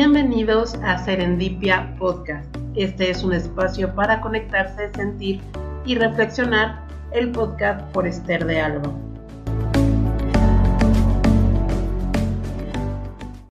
[0.00, 2.46] Bienvenidos a Serendipia Podcast.
[2.76, 5.40] Este es un espacio para conectarse, sentir
[5.84, 8.92] y reflexionar el podcast por Esther de Alba.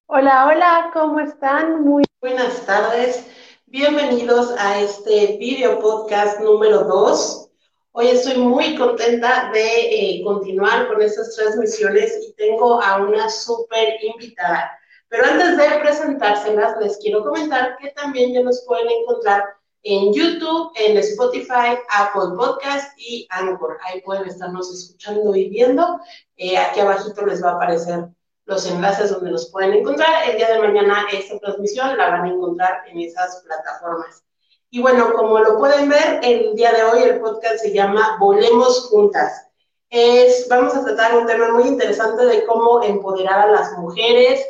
[0.06, 1.84] Hola, hola, ¿cómo están?
[1.84, 3.26] Muy buenas tardes.
[3.66, 7.50] Bienvenidos a este video podcast número 2.
[7.92, 14.02] Hoy estoy muy contenta de eh, continuar con estas transmisiones y tengo a una súper
[14.02, 14.78] invitada.
[15.08, 19.44] Pero antes de presentárselas, les quiero comentar que también ya nos pueden encontrar
[19.82, 23.78] en YouTube, en Spotify, Apple Podcast y Anchor.
[23.84, 26.00] Ahí pueden estarnos escuchando y viendo.
[26.36, 28.08] Eh, aquí abajito les va a aparecer
[28.44, 30.28] los enlaces donde nos pueden encontrar.
[30.28, 34.24] El día de mañana esta transmisión la van a encontrar en esas plataformas.
[34.70, 38.88] Y bueno, como lo pueden ver, el día de hoy el podcast se llama Volemos
[38.90, 39.46] Juntas.
[39.88, 44.46] Es, vamos a tratar un tema muy interesante de cómo empoderar a las mujeres,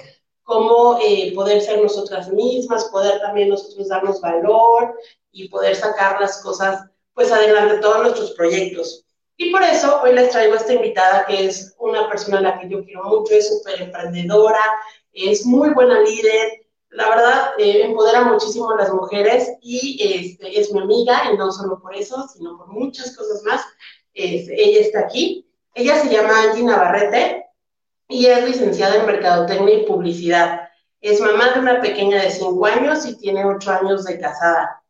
[0.48, 4.98] cómo eh, poder ser nosotras mismas, poder también nosotros darnos valor
[5.30, 9.04] y poder sacar las cosas pues adelante, todos nuestros proyectos.
[9.36, 12.58] Y por eso hoy les traigo a esta invitada que es una persona a la
[12.58, 14.62] que yo quiero mucho, es súper emprendedora,
[15.12, 20.72] es muy buena líder, la verdad eh, empodera muchísimo a las mujeres y este, es
[20.72, 23.60] mi amiga y no solo por eso, sino por muchas cosas más.
[24.14, 25.46] ella está aquí.
[25.74, 27.47] Ella se llama Angie Navarrete,
[28.08, 30.68] y es licenciada en Mercadotecnia y Publicidad.
[31.00, 34.82] Es mamá de una pequeña de 5 años y tiene 8 años de casada.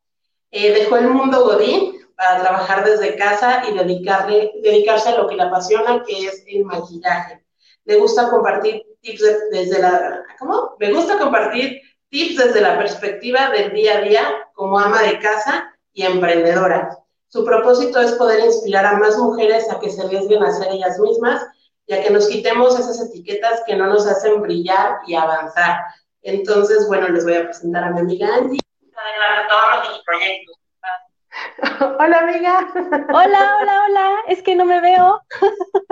[0.51, 5.35] Eh, dejó el mundo Godín para trabajar desde casa y dedicarle, dedicarse a lo que
[5.35, 7.45] le apasiona, que es el maquillaje.
[7.85, 10.25] Le gusta compartir tips desde la...
[10.39, 10.77] ¿Cómo?
[10.79, 15.75] Me gusta compartir tips desde la perspectiva del día a día como ama de casa
[15.93, 16.97] y emprendedora.
[17.29, 20.99] Su propósito es poder inspirar a más mujeres a que se arriesguen a ser ellas
[20.99, 21.47] mismas
[21.89, 25.81] ya que nos quitemos esas etiquetas que no nos hacen brillar y avanzar.
[26.23, 28.61] Entonces, bueno, les voy a presentar a mi amiga Angie.
[29.49, 30.57] todos nuestros proyectos.
[31.99, 32.69] Hola, amiga.
[33.09, 34.11] Hola, hola, hola.
[34.29, 35.23] Es que no me veo.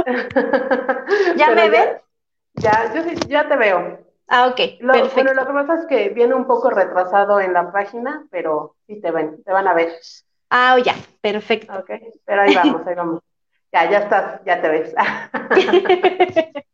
[1.37, 2.00] ¿Ya me ven?
[2.54, 3.98] Ya, yo sí, ya te veo.
[4.28, 4.81] Ah, ok.
[4.81, 8.76] Lo, Bueno, lo que pasa es que viene un poco retrasado en la página, pero
[8.87, 9.92] sí te ven, te van a ver.
[10.50, 11.72] Ah, ya, perfecto.
[11.72, 11.91] Ok,
[12.25, 13.22] pero ahí vamos, ahí vamos.
[13.72, 14.94] Ya, ya estás, ya te ves.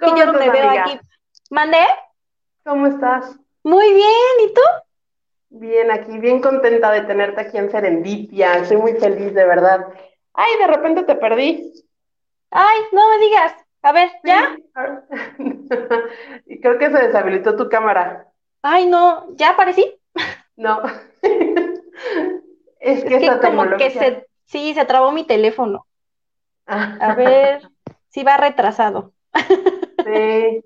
[0.00, 0.98] ¿Cómo yo me veo aquí.
[1.50, 1.84] ¿Mandé?
[2.64, 3.38] ¿Cómo estás?
[3.62, 4.62] Muy bien, ¿y tú?
[5.50, 8.58] Bien, aquí, bien contenta de tenerte aquí en Serendipia.
[8.58, 9.86] Estoy muy feliz, de verdad.
[10.34, 11.72] Ay, de repente te perdí.
[12.50, 13.54] Ay, no me digas.
[13.82, 14.56] A ver, ¿ya?
[16.46, 18.26] y creo que se deshabilitó tu cámara.
[18.62, 19.94] Ay, no, ¿ya aparecí?
[20.56, 20.82] No.
[22.80, 25.86] es que, es que como que se, sí, se trabó mi teléfono.
[26.68, 27.68] A ver,
[28.08, 29.12] si va retrasado.
[30.04, 30.64] Sí,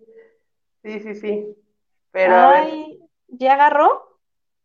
[0.82, 1.56] sí, sí, sí.
[2.10, 4.18] Pero Ay, ¿ya agarró?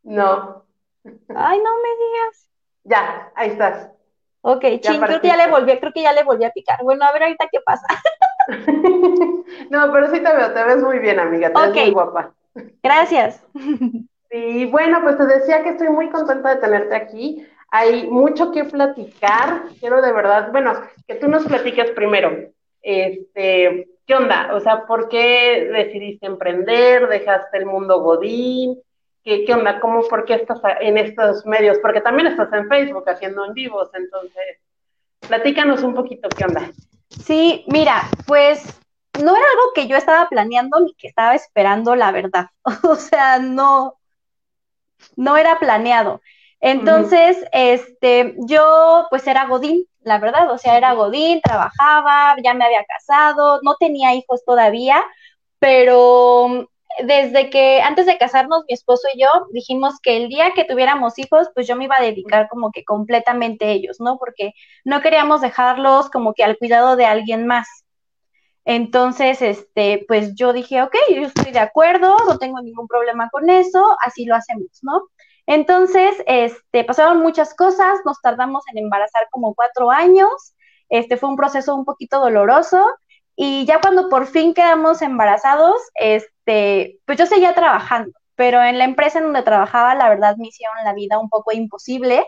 [0.04, 0.66] No.
[1.04, 2.50] Ay, no me digas.
[2.84, 3.90] Ya, ahí estás.
[4.42, 6.82] Ok, ching, creo que ya le volví, creo que ya le volví a picar.
[6.84, 7.86] Bueno, a ver ahorita qué pasa.
[9.70, 12.34] no, pero sí te veo, te ves muy bien, amiga, te ves muy guapa.
[12.82, 13.44] Gracias.
[14.32, 17.46] Y bueno, pues te decía que estoy muy contenta de tenerte aquí.
[17.70, 19.64] Hay mucho que platicar.
[19.80, 20.74] Quiero de verdad, bueno,
[21.08, 22.52] que tú nos platiques primero.
[22.82, 24.54] Este, ¿qué onda?
[24.54, 27.08] O sea, ¿por qué decidiste emprender?
[27.08, 28.82] ¿Dejaste el mundo godín?
[29.24, 29.80] ¿Qué, qué onda?
[29.80, 31.78] ¿Cómo, por qué estás en estos medios?
[31.80, 34.62] Porque también estás en Facebook haciendo en vivos, entonces,
[35.28, 36.72] platícanos un poquito, ¿qué onda?
[37.10, 38.80] Sí, mira, pues
[39.22, 42.48] no era algo que yo estaba planeando ni que estaba esperando, la verdad.
[42.84, 43.98] O sea, no,
[45.16, 46.22] no era planeado.
[46.60, 52.66] Entonces, este, yo pues era Godín, la verdad, o sea, era Godín, trabajaba, ya me
[52.66, 55.04] había casado, no tenía hijos todavía,
[55.60, 56.68] pero
[57.04, 61.20] desde que antes de casarnos, mi esposo y yo dijimos que el día que tuviéramos
[61.20, 64.18] hijos, pues yo me iba a dedicar como que completamente a ellos, ¿no?
[64.18, 64.54] Porque
[64.84, 67.68] no queríamos dejarlos como que al cuidado de alguien más.
[68.66, 73.50] Entonces, este, pues yo dije, ok, yo estoy de acuerdo, no tengo ningún problema con
[73.50, 75.04] eso, así lo hacemos, ¿no?
[75.48, 80.30] Entonces, este, pasaron muchas cosas, nos tardamos en embarazar como cuatro años,
[80.90, 82.86] este fue un proceso un poquito doloroso
[83.36, 88.86] y ya cuando por fin quedamos embarazados, este, pues yo seguía trabajando, pero en la
[88.86, 92.26] empresa en donde trabajaba, la verdad me hicieron la vida un poco imposible.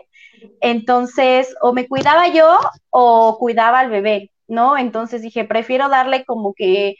[0.60, 2.58] Entonces, o me cuidaba yo
[2.90, 4.78] o cuidaba al bebé, ¿no?
[4.78, 6.96] Entonces dije, prefiero darle como que,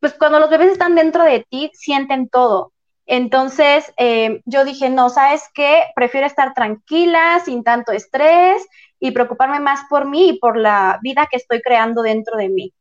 [0.00, 2.72] pues cuando los bebés están dentro de ti, sienten todo.
[3.10, 5.84] Entonces, eh, yo dije, no, ¿sabes qué?
[5.96, 8.66] Prefiero estar tranquila, sin tanto estrés
[9.00, 12.74] y preocuparme más por mí y por la vida que estoy creando dentro de mí.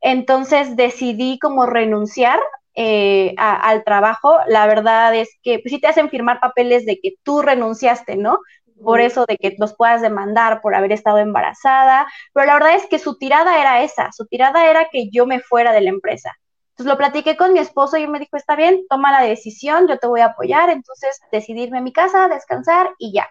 [0.00, 2.40] Entonces decidí como renunciar
[2.74, 7.12] eh, al trabajo, la verdad es que pues, sí te hacen firmar papeles de que
[7.22, 8.38] tú renunciaste, ¿no?
[8.82, 12.86] Por eso de que los puedas demandar por haber estado embarazada, pero la verdad es
[12.86, 16.32] que su tirada era esa, su tirada era que yo me fuera de la empresa.
[16.74, 19.86] Entonces lo platiqué con mi esposo y él me dijo, está bien, toma la decisión,
[19.86, 23.28] yo te voy a apoyar, entonces decidirme en mi casa, descansar y ya,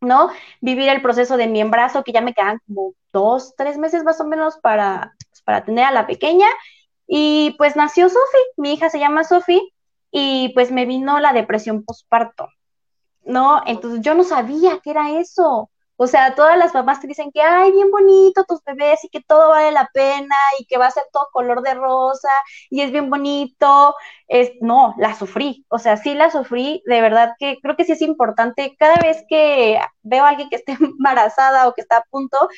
[0.00, 0.30] ¿no?
[0.62, 4.18] Vivir el proceso de mi embarazo, que ya me quedan como dos, tres meses más
[4.22, 6.46] o menos para, pues, para tener a la pequeña.
[7.06, 9.74] Y pues nació Sofi, mi hija se llama Sofi,
[10.10, 12.48] y pues me vino la depresión postparto,
[13.24, 13.60] ¿no?
[13.66, 15.70] Entonces yo no sabía qué era eso.
[16.02, 19.20] O sea, todas las mamás te dicen que, ay, bien bonito tus bebés y que
[19.20, 22.30] todo vale la pena y que va a ser todo color de rosa
[22.70, 23.94] y es bien bonito.
[24.26, 25.66] Es, no, la sufrí.
[25.68, 26.82] O sea, sí la sufrí.
[26.86, 28.74] De verdad que creo que sí es importante.
[28.78, 32.48] Cada vez que veo a alguien que esté embarazada o que está a punto,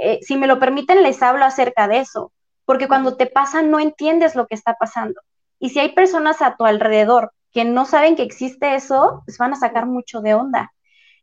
[0.00, 2.32] eh, si me lo permiten, les hablo acerca de eso.
[2.64, 5.20] Porque cuando te pasa, no entiendes lo que está pasando.
[5.58, 9.52] Y si hay personas a tu alrededor que no saben que existe eso, pues van
[9.52, 10.72] a sacar mucho de onda.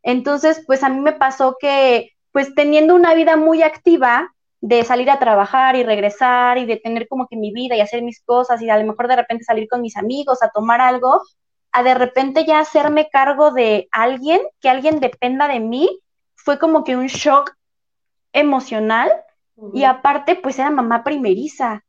[0.04, 4.30] Entonces, pues a mí me pasó que, pues teniendo una vida muy activa,
[4.60, 8.02] de salir a trabajar y regresar y de tener como que mi vida y hacer
[8.02, 11.20] mis cosas y a lo mejor de repente salir con mis amigos a tomar algo,
[11.70, 16.00] a de repente ya hacerme cargo de alguien, que alguien dependa de mí,
[16.34, 17.54] fue como que un shock
[18.32, 19.12] emocional
[19.74, 21.83] y aparte pues era mamá primeriza.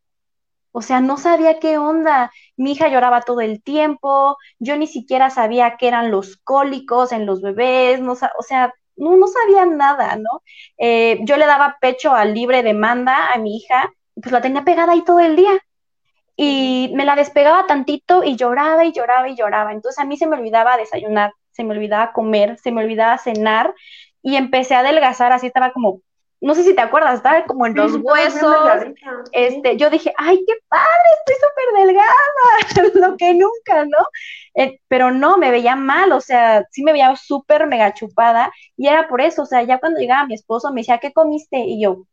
[0.78, 2.34] O sea, no sabía qué onda.
[2.58, 7.26] Mi hija lloraba todo el tiempo, yo ni siquiera sabía qué eran los cólicos en
[7.26, 10.42] los bebés, no, o sea, no, no sabía nada, ¿no?
[10.78, 14.92] Eh, yo le daba pecho a libre demanda a mi hija, pues la tenía pegada
[14.92, 15.54] ahí todo el día.
[16.36, 19.72] Y me la despegaba tantito y lloraba y lloraba y lloraba.
[19.72, 23.74] Entonces a mí se me olvidaba desayunar, se me olvidaba comer, se me olvidaba cenar
[24.22, 26.02] y empecé a adelgazar, así estaba como
[26.42, 28.56] no sé si te acuerdas, estaba como en los huesos.
[29.32, 34.06] Este, yo dije, ay, qué padre, estoy súper delgada, lo que nunca, ¿no?
[34.56, 38.88] Eh, pero no, me veía mal, o sea, sí me veía súper mega chupada, y
[38.88, 41.60] era por eso, o sea, ya cuando llegaba mi esposo me decía, ¿qué comiste?
[41.60, 42.06] Y yo,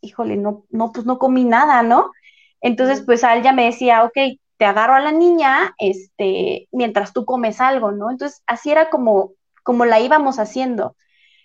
[0.00, 2.12] híjole, no, no, pues no comí nada, ¿no?
[2.60, 4.16] Entonces, pues a él ya me decía, ok,
[4.56, 8.10] te agarro a la niña, este, mientras tú comes algo, ¿no?
[8.10, 9.32] Entonces, así era como,
[9.62, 10.96] como la íbamos haciendo.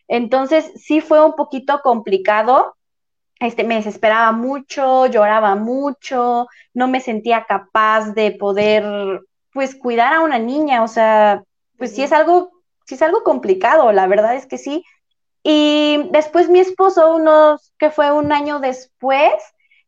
[0.07, 2.75] Entonces, sí fue un poquito complicado.
[3.39, 9.21] Este, me desesperaba mucho, lloraba mucho, no me sentía capaz de poder,
[9.53, 10.83] pues, cuidar a una niña.
[10.83, 11.43] O sea,
[11.77, 12.51] pues sí es algo,
[12.85, 14.83] sí es algo complicado, la verdad es que sí.
[15.43, 19.33] Y después mi esposo, unos, que fue un año después,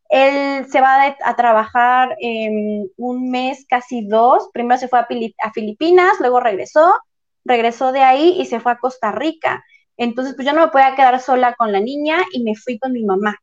[0.09, 4.49] él se va a, trabajar en un mes, casi dos.
[4.53, 5.07] Primero se fue a,
[5.43, 6.93] a, Filipinas, luego regresó,
[7.43, 9.63] regresó de ahí y se fue a Costa Rica.
[9.97, 12.91] Entonces, pues yo no me podía quedar sola con la niña y me fui con
[12.91, 13.37] mi mamá.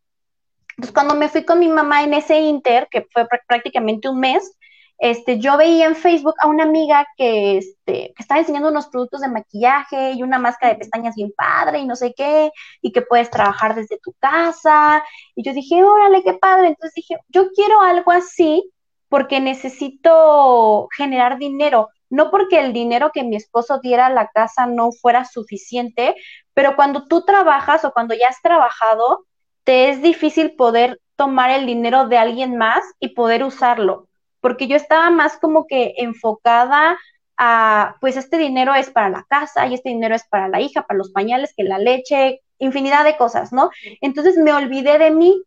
[0.76, 4.56] Entonces, cuando me fui con mi mamá en ese inter, que fue prácticamente un mes,
[4.98, 9.20] este, yo veía en Facebook a una amiga que, este, que estaba enseñando unos productos
[9.20, 13.02] de maquillaje y una máscara de pestañas bien padre y no sé qué, y que
[13.02, 15.02] puedes trabajar desde tu casa.
[15.34, 16.68] Y yo dije, órale, qué padre.
[16.68, 18.70] Entonces dije, yo quiero algo así
[19.08, 24.66] porque necesito generar dinero no porque el dinero que mi esposo diera a la casa
[24.66, 26.14] no fuera suficiente,
[26.52, 29.24] pero cuando tú trabajas o cuando ya has trabajado,
[29.64, 34.08] te es difícil poder tomar el dinero de alguien más y poder usarlo,
[34.42, 36.98] porque yo estaba más como que enfocada
[37.38, 40.86] a, pues este dinero es para la casa y este dinero es para la hija,
[40.86, 43.70] para los pañales, que la leche, infinidad de cosas, ¿no?
[44.02, 45.42] Entonces me olvidé de mí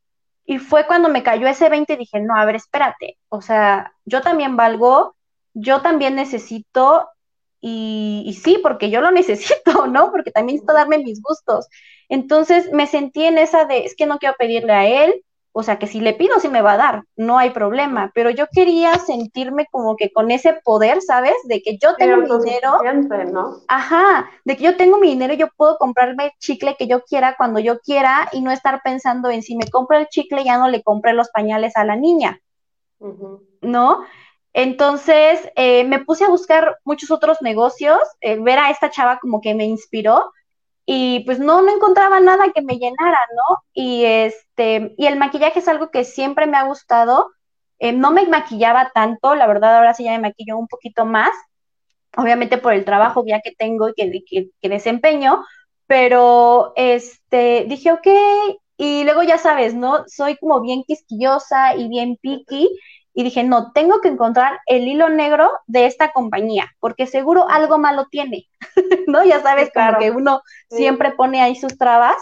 [0.46, 3.94] y fue cuando me cayó ese 20 y dije, no, a ver, espérate, o sea,
[4.06, 5.15] yo también valgo
[5.56, 7.10] yo también necesito,
[7.62, 10.12] y, sí, porque yo lo necesito, ¿no?
[10.12, 11.68] Porque también necesito darme mis gustos.
[12.08, 15.24] Entonces me sentí en esa de, es que no quiero pedirle a él,
[15.58, 18.30] o sea, que si le pido, sí me va a dar, no hay problema, pero
[18.30, 21.34] yo quería sentirme como que con ese poder, ¿sabes?
[21.46, 22.78] De que yo tengo mi dinero.
[23.32, 23.62] ¿no?
[23.70, 27.06] Ajá, de que yo tengo mi dinero y yo puedo comprarme el chicle que yo
[27.06, 30.58] quiera cuando yo quiera y no estar pensando en si me compro el chicle ya
[30.58, 32.42] no le compré los pañales a la niña,
[33.62, 34.04] ¿no?
[34.58, 39.42] Entonces eh, me puse a buscar muchos otros negocios, eh, ver a esta chava como
[39.42, 40.32] que me inspiró
[40.86, 43.64] y pues no, no encontraba nada que me llenara, ¿no?
[43.74, 47.32] Y este, y el maquillaje es algo que siempre me ha gustado.
[47.80, 51.32] Eh, no me maquillaba tanto, la verdad ahora sí ya me maquillo un poquito más,
[52.16, 55.44] obviamente por el trabajo ya que tengo y que, que desempeño,
[55.86, 58.08] pero este, dije, ok,
[58.78, 60.06] y luego ya sabes, ¿no?
[60.08, 62.70] Soy como bien quisquillosa y bien picky
[63.18, 67.78] y dije, no, tengo que encontrar el hilo negro de esta compañía, porque seguro algo
[67.78, 68.48] malo tiene,
[69.08, 69.24] ¿no?
[69.24, 72.18] Ya sabes, como que uno siempre pone ahí sus trabas.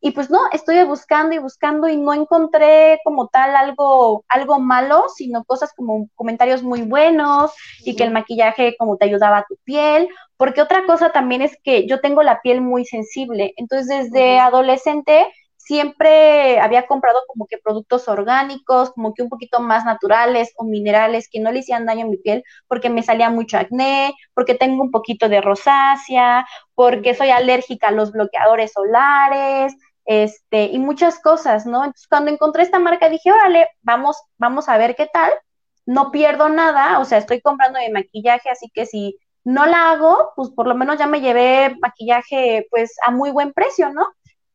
[0.00, 5.06] y pues no, estoy buscando y buscando y no encontré como tal algo, algo malo,
[5.16, 7.50] sino cosas como comentarios muy buenos
[7.84, 11.58] y que el maquillaje como te ayudaba a tu piel, porque otra cosa también es
[11.64, 15.26] que yo tengo la piel muy sensible, entonces desde adolescente
[15.66, 21.28] siempre había comprado como que productos orgánicos, como que un poquito más naturales o minerales
[21.28, 24.80] que no le hicieran daño a mi piel, porque me salía mucho acné, porque tengo
[24.80, 26.46] un poquito de rosácea,
[26.76, 31.78] porque soy alérgica a los bloqueadores solares, este, y muchas cosas, ¿no?
[31.78, 35.32] Entonces, cuando encontré esta marca dije, órale, vamos, vamos a ver qué tal,
[35.84, 40.30] no pierdo nada, o sea, estoy comprando mi maquillaje, así que si no la hago,
[40.36, 44.06] pues por lo menos ya me llevé maquillaje, pues, a muy buen precio, ¿no?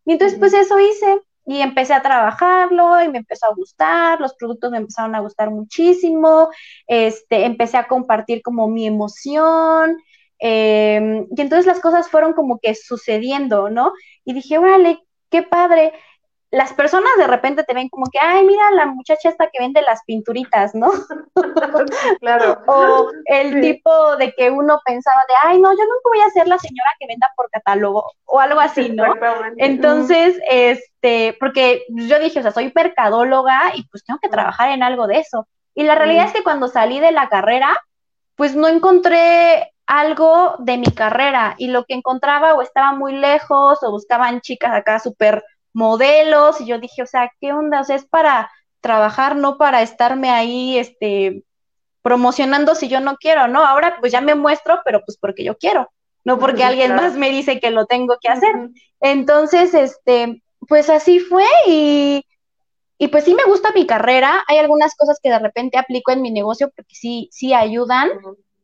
[0.05, 4.36] Y entonces, pues eso hice y empecé a trabajarlo y me empezó a gustar, los
[4.36, 6.50] productos me empezaron a gustar muchísimo,
[6.88, 9.98] este, empecé a compartir como mi emoción,
[10.39, 13.93] em, y entonces las cosas fueron como que sucediendo, ¿no?
[14.25, 15.93] Y dije, vale, qué padre
[16.51, 19.81] las personas de repente te ven como que, ay, mira la muchacha esta que vende
[19.81, 20.91] las pinturitas, ¿no?
[22.20, 22.62] claro.
[22.67, 26.50] o el tipo de que uno pensaba de, ay, no, yo nunca voy a ser
[26.50, 29.05] la señora que venda por catálogo o algo así, ¿no?
[29.58, 34.84] Entonces, este, porque yo dije, o sea, soy mercadóloga y pues tengo que trabajar en
[34.84, 35.48] algo de eso.
[35.74, 37.77] Y la realidad es que cuando salí de la carrera,
[38.36, 43.79] pues no encontré algo de mi carrera y lo que encontraba o estaba muy lejos
[43.84, 47.81] o buscaban chicas acá súper modelos, y yo dije, o sea, ¿qué onda?
[47.81, 48.51] O sea, es para
[48.81, 51.43] trabajar, no para estarme ahí, este,
[52.01, 53.63] promocionando si yo no quiero, ¿no?
[53.63, 55.89] Ahora pues ya me muestro, pero pues porque yo quiero,
[56.23, 58.53] no porque alguien más me dice que lo tengo que hacer.
[58.99, 62.25] Entonces, este, pues así fue y,
[62.97, 66.21] y pues sí me gusta mi carrera, hay algunas cosas que de repente aplico en
[66.21, 68.09] mi negocio porque sí, sí ayudan,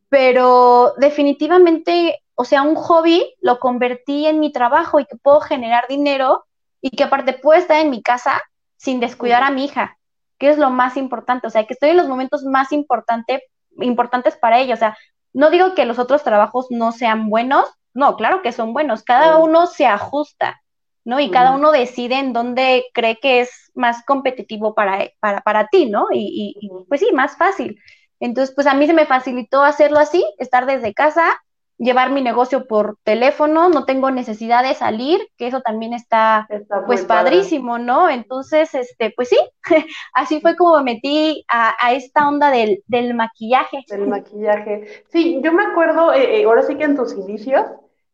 [0.08, 5.86] pero definitivamente, o sea, un hobby lo convertí en mi trabajo y que puedo generar
[5.88, 6.44] dinero
[6.80, 8.40] y que aparte puedo estar en mi casa
[8.76, 9.98] sin descuidar a mi hija,
[10.38, 13.42] que es lo más importante, o sea, que estoy en los momentos más importante,
[13.80, 14.96] importantes para ella, o sea,
[15.32, 19.38] no digo que los otros trabajos no sean buenos, no, claro que son buenos, cada
[19.38, 20.60] uno se ajusta,
[21.04, 21.20] ¿no?
[21.20, 25.86] Y cada uno decide en dónde cree que es más competitivo para, para, para ti,
[25.86, 26.06] ¿no?
[26.12, 27.80] Y, y, pues sí, más fácil.
[28.20, 31.40] Entonces, pues a mí se me facilitó hacerlo así, estar desde casa,
[31.78, 36.46] llevar mi negocio por teléfono, no tengo necesidad de salir, que eso también está,
[36.86, 38.10] pues padrísimo, ¿no?
[38.10, 39.38] Entonces, este, pues sí,
[40.12, 43.84] así fue como me metí a, esta onda del, del, maquillaje.
[43.88, 45.04] Del maquillaje.
[45.10, 47.64] Sí, yo me acuerdo, eh, eh, ahora sí que en tus inicios,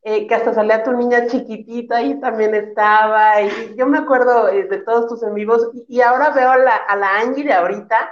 [0.02, 4.78] eh, que hasta salía tu niña chiquitita y también estaba, y yo me acuerdo de
[4.84, 8.10] todos tus en vivos, y, ahora veo a la, a la Angie de ahorita,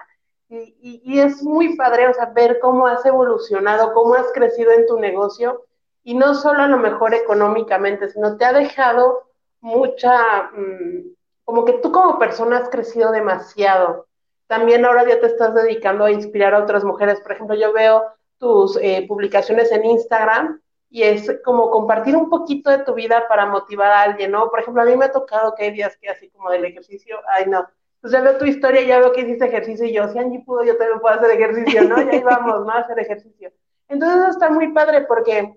[0.52, 4.98] y, es muy padre, o sea, ver cómo has evolucionado, cómo has crecido en tu
[4.98, 5.64] negocio,
[6.04, 9.30] y no solo a lo mejor económicamente, sino te ha dejado
[9.60, 14.06] mucha, mm, como que tú como persona has crecido demasiado.
[14.46, 17.20] También ahora ya te estás dedicando a inspirar a otras mujeres.
[17.20, 18.04] Por ejemplo, yo veo
[18.38, 23.46] tus eh, publicaciones en Instagram y es como compartir un poquito de tu vida para
[23.46, 24.50] motivar a alguien, ¿no?
[24.50, 27.16] Por ejemplo, a mí me ha tocado que hay días que así como del ejercicio,
[27.28, 27.66] ay no,
[28.10, 30.76] ya veo tu historia, ya veo que hiciste ejercicio y yo, si Angie pudo, yo
[30.76, 32.02] también puedo hacer ejercicio, ¿no?
[32.02, 32.70] Y ahí vamos, ¿no?
[32.72, 33.52] A hacer ejercicio.
[33.88, 35.54] Entonces está muy padre porque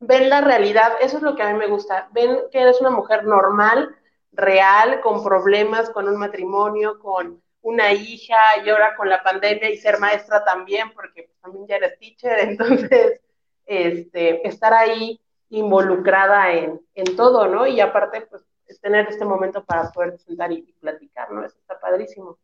[0.00, 2.90] ven la realidad, eso es lo que a mí me gusta, ven que eres una
[2.90, 3.94] mujer normal,
[4.32, 9.76] real, con problemas, con un matrimonio, con una hija y ahora con la pandemia y
[9.76, 13.20] ser maestra también, porque pues, también ya eres teacher, entonces,
[13.66, 17.66] este, estar ahí involucrada en, en todo, ¿no?
[17.66, 18.45] Y aparte, pues
[18.80, 21.44] tener este momento para poder sentar y, platicar, ¿no?
[21.44, 22.38] Eso está padrísimo.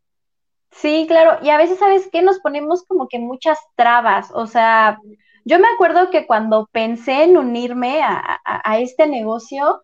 [0.71, 2.23] Sí, claro, y a veces, ¿sabes qué?
[2.23, 4.99] Nos ponemos como que muchas trabas, o sea,
[5.45, 9.83] yo me acuerdo que cuando pensé en unirme a, este negocio,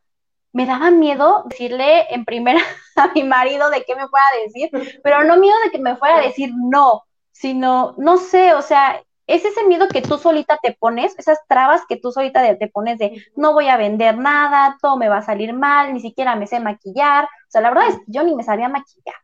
[0.52, 2.61] me daba miedo decirle en primera
[2.97, 5.97] a mi marido de qué me fuera a decir, pero no miedo de que me
[5.97, 7.02] fuera a decir no,
[7.33, 11.82] sino, no sé, o sea, es ese miedo que tú solita te pones, esas trabas
[11.87, 15.23] que tú solita te pones de no voy a vender nada, todo me va a
[15.23, 17.25] salir mal, ni siquiera me sé maquillar.
[17.25, 19.14] O sea, la verdad es que yo ni me sabía maquillar.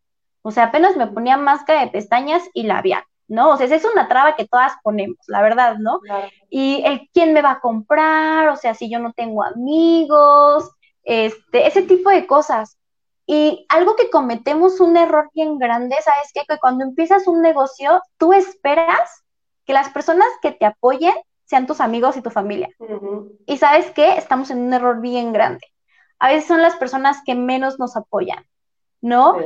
[0.42, 3.52] O sea, apenas me ponía máscara de pestañas y labial, ¿no?
[3.52, 6.00] O sea, esa es una traba que todas ponemos, la verdad, ¿no?
[6.50, 10.70] Y el quién me va a comprar, o sea, si yo no tengo amigos,
[11.02, 12.76] este, ese tipo de cosas.
[13.26, 16.42] Y algo que cometemos un error bien grande, ¿sabes qué?
[16.46, 19.23] Que cuando empiezas un negocio, tú esperas
[19.64, 22.68] que las personas que te apoyen sean tus amigos y tu familia.
[23.46, 25.66] Y sabes qué, estamos en un error bien grande.
[26.18, 28.44] A veces son las personas que menos nos apoyan,
[29.00, 29.36] ¿no?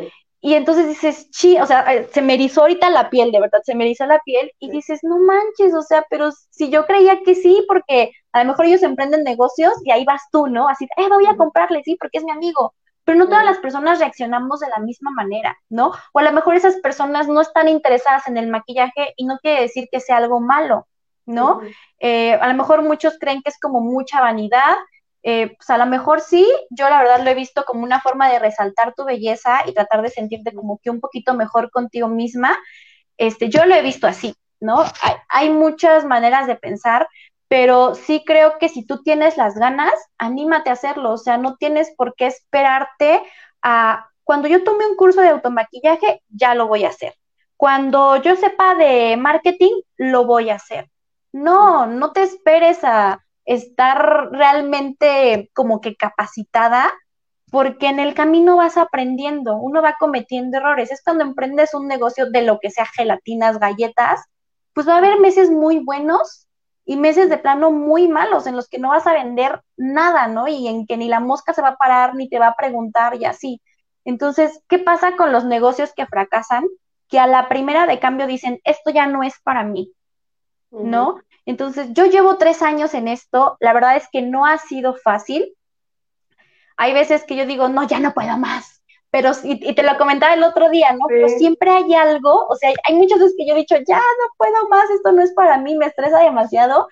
[0.41, 3.61] Y entonces dices, chi, o sea, eh, se me erizó ahorita la piel, de verdad,
[3.65, 7.21] se me erizó la piel y dices, no manches, o sea, pero si yo creía
[7.25, 10.69] que sí, porque a lo mejor ellos emprenden negocios y ahí vas tú, ¿no?
[10.69, 12.73] Así, eh, voy a comprarle, sí, porque es mi amigo.
[13.09, 15.93] Pero no todas las personas reaccionamos de la misma manera, ¿no?
[16.13, 19.63] O a lo mejor esas personas no están interesadas en el maquillaje y no quiere
[19.63, 20.87] decir que sea algo malo,
[21.25, 21.63] ¿no?
[22.01, 24.77] Eh, a lo mejor muchos creen que es como mucha vanidad,
[25.23, 28.31] eh, pues a lo mejor sí, yo la verdad lo he visto como una forma
[28.31, 32.59] de resaltar tu belleza y tratar de sentirte como que un poquito mejor contigo misma.
[33.17, 34.83] Este, yo lo he visto así, ¿no?
[34.83, 37.09] Hay, hay muchas maneras de pensar,
[37.49, 41.57] pero sí creo que si tú tienes las ganas, anímate a hacerlo, o sea, no
[41.57, 43.23] tienes por qué esperarte
[43.63, 47.15] a cuando yo tome un curso de automaquillaje, ya lo voy a hacer.
[47.57, 50.91] Cuando yo sepa de marketing, lo voy a hacer.
[51.33, 56.93] No, no te esperes a, estar realmente como que capacitada,
[57.51, 60.93] porque en el camino vas aprendiendo, uno va cometiendo errores.
[60.93, 64.21] Es cuando emprendes un negocio de lo que sea gelatinas, galletas,
[64.75, 66.47] pues va a haber meses muy buenos
[66.89, 70.49] y meses de plano muy malos en los que no vas a vender nada, ¿no?
[70.49, 73.15] Y en que ni la mosca se va a parar ni te va a preguntar
[73.21, 73.61] y así.
[74.07, 76.65] Entonces, ¿qué pasa con los negocios que fracasan?
[77.11, 79.93] Que a la primera de cambio dicen, esto ya no es para mí,
[80.71, 81.21] ¿no?
[81.45, 85.55] Entonces, yo llevo tres años en esto, la verdad es que no ha sido fácil.
[86.79, 88.78] Hay veces que yo digo, no, ya no puedo más,
[89.11, 91.07] pero, y, te lo comentaba el otro día, ¿no?
[91.09, 94.35] Pero siempre hay algo, o sea, hay muchas veces que yo he dicho, ya no
[94.37, 96.89] puedo más, esto no es para mí, me estresa demasiado,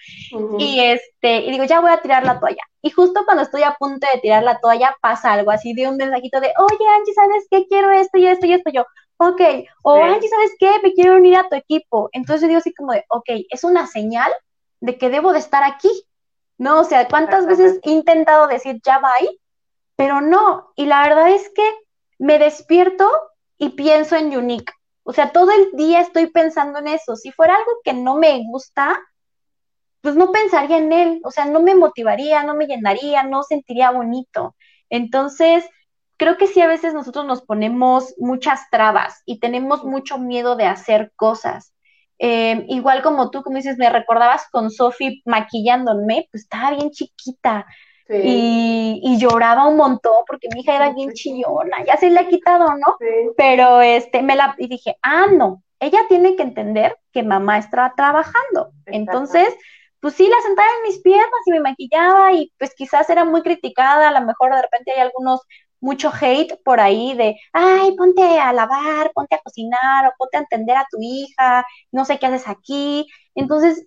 [0.59, 2.63] y este, y digo, ya voy a tirar la toalla.
[2.81, 5.97] Y justo cuando estoy a punto de tirar la toalla, pasa algo así de un
[5.97, 7.67] mensajito de, oye, Angie, ¿sabes qué?
[7.67, 8.71] Quiero esto y esto y esto.
[8.71, 8.85] Yo,
[9.19, 9.41] ok,
[9.83, 10.71] o Angie, ¿sabes qué?
[10.83, 12.09] Me quiero unir a tu equipo.
[12.13, 14.33] Entonces yo digo así como de, ok, es una señal
[14.81, 15.91] de que debo de estar aquí,
[16.59, 16.81] ¿no?
[16.81, 19.11] O sea, ¿cuántas veces he intentado decir ya va
[19.97, 21.86] Pero no, y la verdad es que
[22.19, 23.11] me despierto
[23.59, 24.73] y pienso en Unique.
[25.03, 27.17] O sea, todo el día estoy pensando en eso.
[27.17, 28.99] Si fuera algo que no me gusta,
[30.01, 33.91] pues no pensaría en él, o sea, no me motivaría, no me llenaría, no sentiría
[33.91, 34.55] bonito.
[34.89, 35.65] Entonces,
[36.17, 40.67] creo que sí a veces nosotros nos ponemos muchas trabas y tenemos mucho miedo de
[40.67, 41.75] hacer cosas.
[42.19, 47.67] Em, igual como tú, como dices, me recordabas con Sofi maquillándome, pues estaba bien chiquita.
[48.09, 52.67] Y, lloraba un montón porque mi hija era bien chillona, ya se le ha quitado,
[52.67, 52.97] ¿no?
[53.37, 57.95] Pero este, me la, y dije, ah, no, ella tiene que entender que mamá está
[57.97, 58.73] trabajando.
[58.87, 59.55] Entonces,
[60.01, 63.43] pues sí, la sentaba en mis piernas y me maquillaba y pues quizás era muy
[63.43, 65.41] criticada, a lo mejor de repente hay algunos
[65.81, 70.41] mucho hate por ahí de, ay, ponte a lavar, ponte a cocinar o ponte a
[70.41, 73.07] entender a tu hija, no sé qué haces aquí.
[73.35, 73.87] Entonces,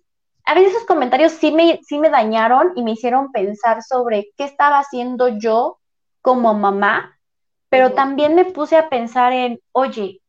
[0.49, 4.45] a veces esos comentarios sí me, sí me dañaron y me hicieron pensar sobre qué
[4.45, 5.77] estaba haciendo yo
[6.23, 7.19] como mamá,
[7.69, 10.23] pero también me puse a pensar en, oye,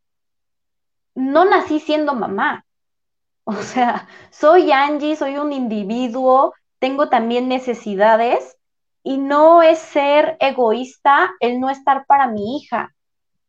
[1.14, 2.66] no nací siendo mamá.
[3.44, 8.58] O sea, soy Angie, soy un individuo, tengo también necesidades
[9.02, 12.94] y no es ser egoísta el no estar para mi hija.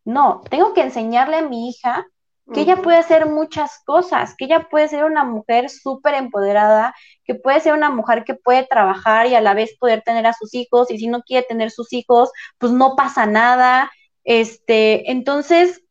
[0.05, 2.07] No, tengo que enseñarle a mi hija
[2.53, 7.35] que ella puede hacer muchas cosas, que ella puede ser una mujer súper empoderada, que
[7.35, 10.53] puede ser una mujer que puede trabajar y a la vez poder tener a sus
[10.53, 13.91] hijos, y si no quiere tener sus hijos, pues no pasa nada.
[14.23, 15.83] Este, entonces,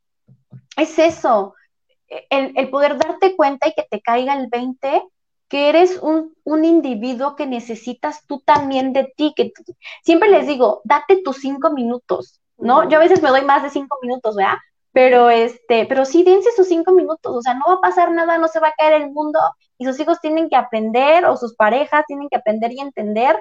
[0.76, 1.54] es eso,
[2.08, 5.02] el, el poder darte cuenta y que te caiga el 20
[5.50, 6.32] que eres un,
[6.64, 9.52] individuo que necesitas tú también de ti, que
[10.02, 12.88] siempre les digo, date tus cinco minutos, ¿no?
[12.88, 14.58] Yo a veces me doy más de cinco minutos, ¿verdad?
[14.92, 18.38] Pero este, pero sí dense sus cinco minutos, o sea, no va a pasar nada,
[18.38, 19.38] no se va a caer el mundo
[19.78, 23.40] y sus hijos tienen que aprender o sus parejas tienen que aprender y entender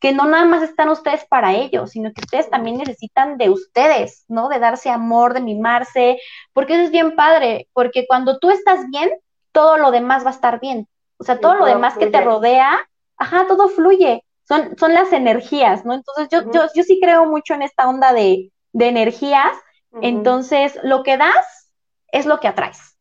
[0.00, 4.24] que no nada más están ustedes para ellos, sino que ustedes también necesitan de ustedes,
[4.28, 4.48] ¿no?
[4.48, 6.18] De darse amor, de mimarse,
[6.52, 9.10] porque eso es bien padre, porque cuando tú estás bien,
[9.52, 10.86] todo lo demás va a estar bien.
[11.18, 12.78] O sea, todo lo demás que te rodea,
[13.16, 14.22] ajá, todo fluye.
[14.44, 15.94] Son, son las energías, ¿no?
[15.94, 19.56] Entonces yo, yo, yo sí creo mucho en esta onda de, energías.
[20.02, 21.72] Entonces, lo que das
[22.08, 22.98] es lo que atraes,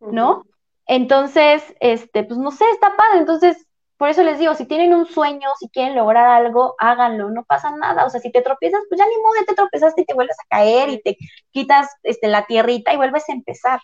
[0.00, 0.44] ¿no?
[0.86, 3.20] Entonces, este, pues no sé, está padre.
[3.20, 7.44] Entonces, por eso les digo, si tienen un sueño, si quieren lograr algo, háganlo, no
[7.44, 8.04] pasa nada.
[8.04, 10.48] O sea, si te tropiezas, pues ya ni modo, te tropezaste y te vuelves a
[10.48, 11.16] caer y te
[11.52, 13.80] quitas este, la tierrita y vuelves a empezar.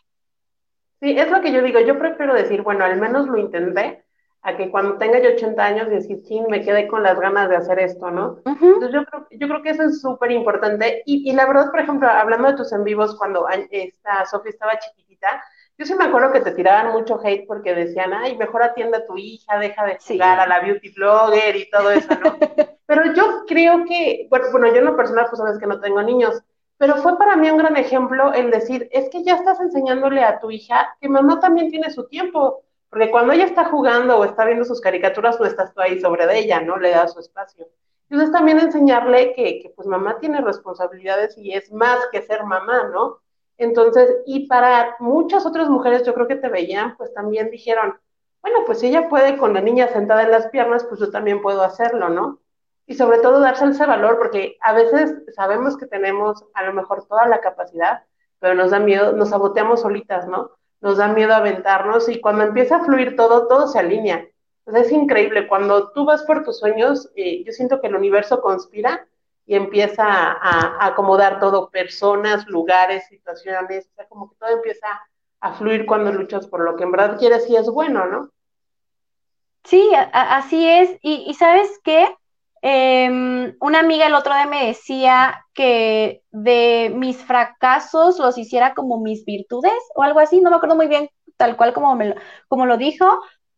[1.00, 1.80] Sí, es lo que yo digo.
[1.80, 4.04] Yo prefiero decir, bueno, al menos lo intenté,
[4.42, 7.56] a que cuando tenga yo 80 años decir, sí, me quedé con las ganas de
[7.56, 8.38] hacer esto, ¿no?
[8.46, 11.02] Entonces yo creo, yo creo que eso es súper importante.
[11.04, 14.78] Y, y, la verdad, por ejemplo, hablando de tus en vivos, cuando esta Sofía estaba
[14.78, 15.42] chiquitita,
[15.76, 19.06] yo sí me acuerdo que te tiraban mucho hate porque decían, ay, mejor atiende a
[19.06, 22.36] tu hija, deja de jugar a la beauty blogger y todo eso, ¿no?
[22.86, 26.02] Pero yo creo que, bueno, bueno, yo en lo personal, pues sabes que no tengo
[26.02, 26.42] niños,
[26.76, 30.40] pero fue para mí un gran ejemplo el decir, es que ya estás enseñándole a
[30.40, 34.44] tu hija que mamá también tiene su tiempo, porque cuando ella está jugando o está
[34.44, 36.76] viendo sus caricaturas, no estás tú ahí sobre de ella, ¿no?
[36.76, 37.68] Le das su espacio.
[38.10, 42.88] Entonces también enseñarle que, que pues mamá tiene responsabilidades y es más que ser mamá,
[42.92, 43.20] ¿no?
[43.56, 48.00] Entonces, y para muchas otras mujeres, yo creo que te veían, pues también dijeron,
[48.42, 51.42] bueno, pues si ella puede con la niña sentada en las piernas, pues yo también
[51.42, 52.40] puedo hacerlo, ¿no?
[52.86, 57.06] Y sobre todo darse ese valor, porque a veces sabemos que tenemos a lo mejor
[57.06, 58.02] toda la capacidad,
[58.40, 60.52] pero nos da miedo, nos saboteamos solitas, ¿no?
[60.80, 64.26] Nos da miedo aventarnos y cuando empieza a fluir todo, todo se alinea.
[64.66, 68.40] Entonces es increíble, cuando tú vas por tus sueños, eh, yo siento que el universo
[68.40, 69.06] conspira
[69.46, 74.86] y empieza a, acomodar todo, personas, lugares, situaciones, o sea, como que todo empieza
[75.40, 78.30] a fluir cuando luchas por lo que en verdad quieres y es bueno, ¿no?
[79.64, 80.96] Sí, así es.
[81.02, 82.14] Y, sabes qué?
[82.62, 89.00] Em, una amiga el otro día me decía que de mis fracasos los hiciera como
[89.00, 92.14] mis virtudes o algo así, no me acuerdo muy bien tal cual como, me
[92.48, 93.06] como lo dijo,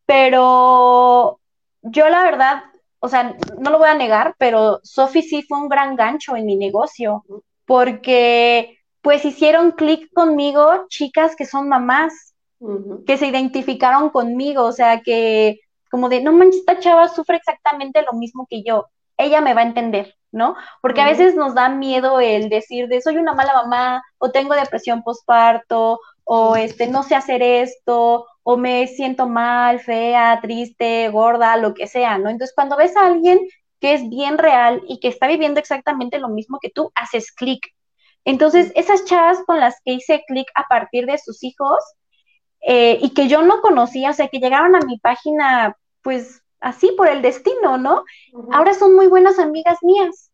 [0.07, 1.41] pero
[1.83, 2.63] yo la verdad
[3.05, 6.47] o sea, no lo voy a negar, pero Sophie sí fue un gran gancho en
[6.47, 7.25] mi negocio,
[7.67, 12.35] porque pues hicieron clic conmigo chicas que son mamás,
[13.05, 15.59] que se identificaron conmigo, o sea, que
[15.91, 19.61] como de, no manches, esta chava sufre exactamente lo mismo que yo, ella me va
[19.63, 20.57] a entender, ¿no?
[20.81, 24.55] Porque a veces nos da miedo el decir de, soy una mala mamá, o tengo
[24.55, 31.57] depresión postparto, o este, no sé hacer esto, o me siento mal, fea, triste, gorda,
[31.57, 32.31] lo que sea, ¿no?
[32.31, 33.41] Entonces, cuando ves a alguien
[33.81, 37.67] que es bien real y que está viviendo exactamente lo mismo que tú, haces clic.
[38.25, 41.79] Entonces, esas chavas con las que hice clic a partir de sus hijos
[42.61, 46.93] eh, y que yo no conocía, o sea, que llegaron a mi página, pues así
[46.97, 48.05] por el destino, ¿no?
[48.53, 50.31] Ahora son muy buenas amigas mías.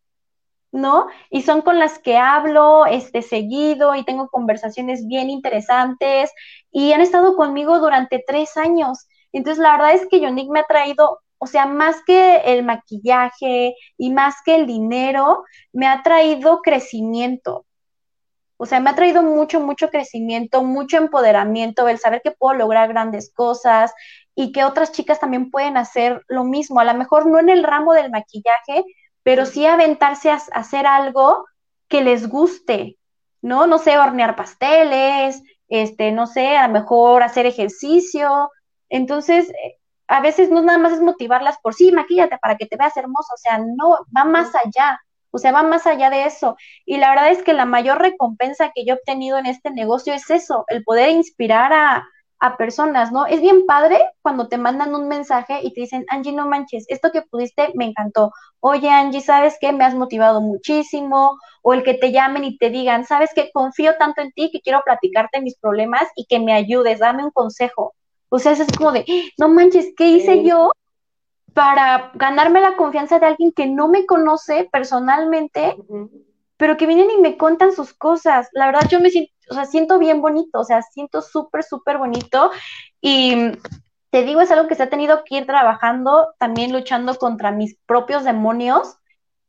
[0.70, 1.06] ¿no?
[1.30, 6.30] Y son con las que hablo este seguido y tengo conversaciones bien interesantes
[6.70, 9.06] y han estado conmigo durante tres años.
[9.32, 13.74] Entonces, la verdad es que Yonick me ha traído, o sea, más que el maquillaje
[13.96, 17.64] y más que el dinero, me ha traído crecimiento.
[18.58, 22.88] O sea, me ha traído mucho, mucho crecimiento, mucho empoderamiento, el saber que puedo lograr
[22.88, 23.92] grandes cosas
[24.40, 26.78] y que otras chicas también pueden hacer lo mismo.
[26.78, 28.84] A lo mejor no en el ramo del maquillaje,
[29.24, 31.44] pero sí aventarse a, hacer algo
[31.88, 32.98] que les guste,
[33.42, 33.66] ¿no?
[33.66, 38.48] No sé, hornear pasteles, este, no sé, a lo mejor hacer ejercicio.
[38.88, 42.76] Entonces, eh, a veces no nada más es motivarlas por sí, maquíllate para que te
[42.76, 45.00] veas hermosa, o sea, no, va más allá,
[45.32, 46.56] o sea, va más allá de eso.
[46.86, 50.14] Y la verdad es que la mayor recompensa que yo he obtenido en este negocio
[50.14, 52.06] es eso, el poder inspirar a,
[52.40, 53.26] a personas, ¿no?
[53.26, 57.10] Es bien padre cuando te mandan un mensaje y te dicen, Angie, no manches, esto
[57.10, 58.32] que pudiste me encantó.
[58.60, 59.72] Oye, Angie, ¿sabes qué?
[59.72, 61.36] Me has motivado muchísimo.
[61.62, 63.50] O el que te llamen y te digan, ¿sabes qué?
[63.52, 67.30] Confío tanto en ti que quiero platicarte mis problemas y que me ayudes, dame un
[67.30, 67.94] consejo.
[68.28, 69.04] O sea, es como de,
[69.38, 70.70] no manches, ¿qué hice yo
[71.54, 75.76] para ganarme la confianza de alguien que no me conoce personalmente,
[76.56, 78.48] pero que vienen y me cuentan sus cosas?
[78.52, 81.98] La verdad, yo me siento o sea, siento bien bonito, o sea, siento súper, súper
[81.98, 82.50] bonito
[83.00, 83.52] y
[84.10, 87.76] te digo, es algo que se ha tenido que ir trabajando, también luchando contra mis
[87.86, 88.96] propios demonios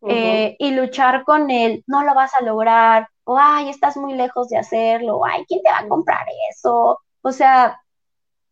[0.07, 4.49] eh, y luchar con el, no lo vas a lograr, o ay, estás muy lejos
[4.49, 6.99] de hacerlo, o ay, ¿quién te va a comprar eso?
[7.21, 7.79] O sea,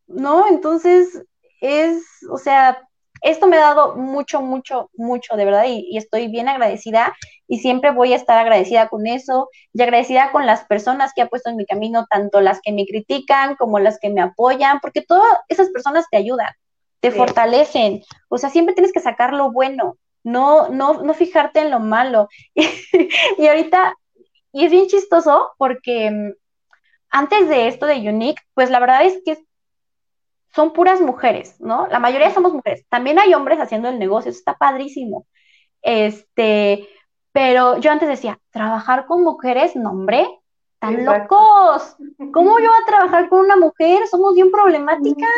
[0.07, 0.47] ¿no?
[0.47, 1.23] Entonces,
[1.62, 2.81] es, o sea,
[3.21, 7.15] esto me ha dado mucho, mucho, mucho, de verdad, y, estoy bien agradecida
[7.47, 11.27] y siempre voy a estar agradecida con eso y agradecida con las personas que ha
[11.27, 15.01] puesto en mi camino, tanto las que me critican como las que me apoyan, porque
[15.01, 16.51] todas esas personas te ayudan,
[16.99, 21.71] te fortalecen, o sea, siempre tienes que sacar lo bueno, no, no, no fijarte en
[21.71, 22.27] lo malo.
[23.38, 23.95] y ahorita,
[24.51, 26.33] y es bien chistoso porque mm,
[27.10, 29.38] antes de esto de Unique, pues la verdad es que
[30.53, 31.88] son puras mujeres, ¿no?
[31.88, 32.86] La mayoría somos mujeres.
[32.89, 35.27] También hay hombres haciendo el negocio, eso está padrísimo.
[35.81, 36.89] Este,
[37.38, 40.28] pero yo antes decía, trabajar con mujeres, no, hombre,
[40.80, 41.95] tan locos.
[42.34, 44.08] ¿Cómo yo voy a trabajar con una mujer?
[44.08, 45.30] Somos bien problemáticas,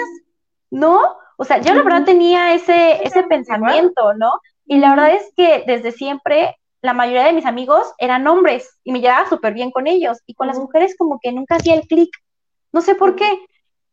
[0.71, 1.17] ¿no?
[1.35, 4.31] O sea, yo la verdad tenía ese, ese pensamiento, ¿no?
[4.65, 8.93] Y la verdad es que desde siempre la mayoría de mis amigos eran hombres y
[8.93, 10.19] me llevaba súper bien con ellos.
[10.25, 12.11] Y con las mujeres como que nunca hacía el clic.
[12.71, 13.45] No sé por qué.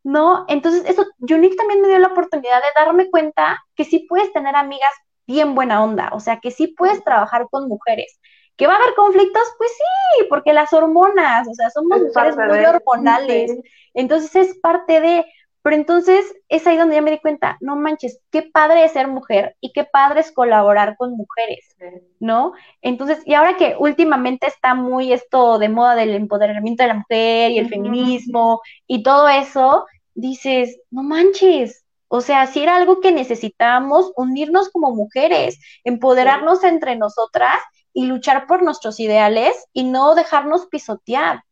[0.04, 0.44] ¿no?
[0.46, 4.54] Entonces, eso, Unique también me dio la oportunidad de darme cuenta que sí puedes tener
[4.54, 4.92] amigas
[5.26, 8.18] bien buena onda, o sea, que sí puedes trabajar con mujeres.
[8.56, 9.42] ¿Que va a haber conflictos?
[9.58, 13.52] Pues sí, porque las hormonas, o sea, somos mujeres muy hormonales.
[13.92, 15.26] Entonces es parte de,
[15.66, 19.08] pero entonces es ahí donde ya me di cuenta, no manches, qué padre es ser
[19.08, 21.76] mujer y qué padre es colaborar con mujeres,
[22.20, 22.52] ¿no?
[22.82, 27.50] Entonces, y ahora que últimamente está muy esto de moda del empoderamiento de la mujer
[27.50, 33.12] y el feminismo y todo eso, dices, no manches, O sea, si era algo que
[33.12, 37.60] necesitábamos unirnos como mujeres, empoderarnos entre nosotras
[37.92, 41.42] y luchar por nuestros ideales y no dejarnos pisotear.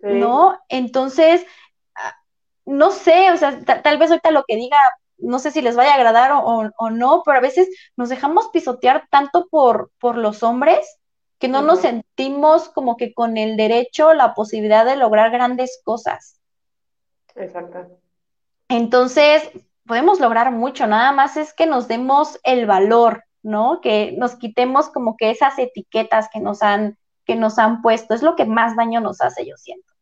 [0.00, 0.56] ¿No?
[0.68, 1.44] Entonces,
[1.96, 2.14] ah,
[2.64, 4.78] no sé, o sea, tal vez ahorita lo que diga,
[5.18, 9.08] no sé si les vaya a agradar o, no, pero a veces nos dejamos pisotear
[9.10, 10.98] tanto por, por los hombres
[11.38, 16.40] que no nos sentimos como que con el derecho, la posibilidad de lograr grandes cosas.
[17.34, 17.98] Exacto.
[18.68, 19.50] Entonces,
[19.86, 23.80] podemos lograr mucho, nada más es que nos demos el valor, ¿no?
[23.80, 28.22] Que nos quitemos como que esas etiquetas que nos han, que nos han puesto, es
[28.22, 29.92] lo que más daño nos hace, yo siento.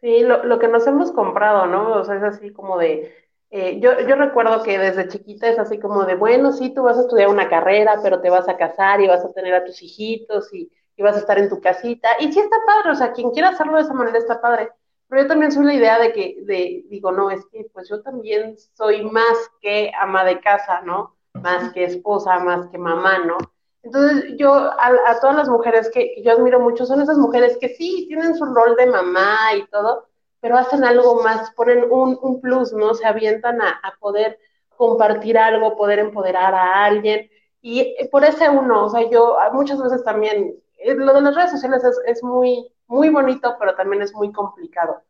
[0.00, 1.92] Sí, lo, lo que nos hemos comprado, ¿no?
[1.94, 3.14] O sea, es así como de,
[3.50, 6.98] eh, yo, yo recuerdo que desde chiquita es así como de, bueno, sí, tú vas
[6.98, 9.80] a estudiar una carrera, pero te vas a casar y vas a tener a tus
[9.82, 12.08] hijitos y, y vas a estar en tu casita.
[12.18, 14.70] Y sí está padre, o sea, quien quiera hacerlo de esa manera está padre
[15.12, 18.00] pero yo también soy la idea de que, de, digo, no, es que pues yo
[18.00, 21.14] también soy más que ama de casa, ¿no?
[21.34, 23.36] Más que esposa, más que mamá, ¿no?
[23.82, 28.06] Entonces yo a, todas las mujeres que, yo admiro mucho son esas mujeres que sí,
[28.08, 30.08] tienen su rol de mamá y todo,
[30.40, 32.94] pero hacen algo más, ponen un, un plus, ¿no?
[32.94, 34.38] Se avientan a, a, poder
[34.78, 37.28] compartir algo, poder empoderar a alguien.
[37.60, 41.50] Y por ese uno, o sea, yo muchas veces también, eh, lo de las redes
[41.50, 45.02] sociales es, es muy, muy bonito, pero también es muy complicado.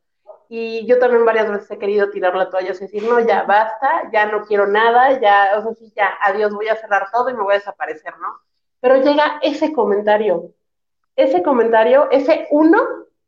[0.48, 4.08] Y yo también varias veces he querido tirar la toalla y decir, no, ya basta,
[4.12, 7.34] ya no quiero nada, ya, o sea, sí, ya, adiós, voy a cerrar todo y
[7.34, 8.28] me voy a desaparecer, ¿no?
[8.80, 10.54] Pero llega ese comentario,
[11.16, 12.80] ese comentario, ese uno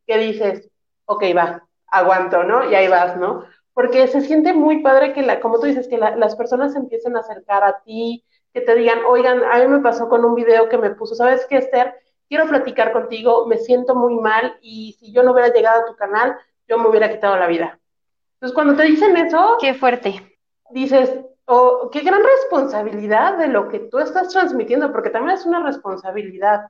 [0.06, 0.70] que dices,
[1.06, 2.70] ok, va, aguanto, ¿no?
[2.70, 3.44] Y ahí vas, ¿no?
[3.72, 7.20] Porque se siente muy padre que, la, como tú dices, que las personas empiecen a
[7.20, 10.78] acercar a ti, que te digan, oigan, a mí me pasó con un video que
[10.78, 11.94] me puso, ¿sabes qué, Esther?
[12.28, 15.96] Quiero platicar contigo, me siento muy mal y si yo no hubiera llegado a tu
[15.96, 16.36] canal,
[16.68, 17.78] yo me hubiera quitado la vida.
[18.34, 19.56] Entonces, cuando te dicen eso...
[19.60, 20.38] Qué fuerte.
[20.70, 21.10] Dices,
[21.46, 26.66] oh, qué gran responsabilidad de lo que tú estás transmitiendo, porque también es una responsabilidad.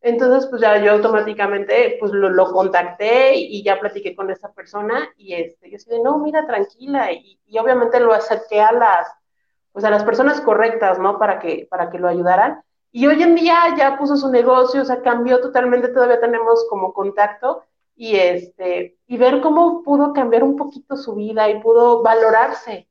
[0.00, 5.34] Entonces, pues ya yo automáticamente, pues lo, contacté y, ya platiqué con esa persona y
[5.34, 9.08] este, yo de, no, mira, tranquila, y, y, obviamente lo acerqué a las,
[9.72, 11.18] pues a las personas correctas, ¿no?
[11.18, 12.62] Para que, para que lo ayudaran.
[12.96, 16.94] Y hoy en día ya puso su negocio, o sea, cambió totalmente, todavía tenemos como
[16.94, 17.62] contacto
[17.94, 22.88] y este y ver cómo pudo cambiar un poquito su vida y pudo valorarse.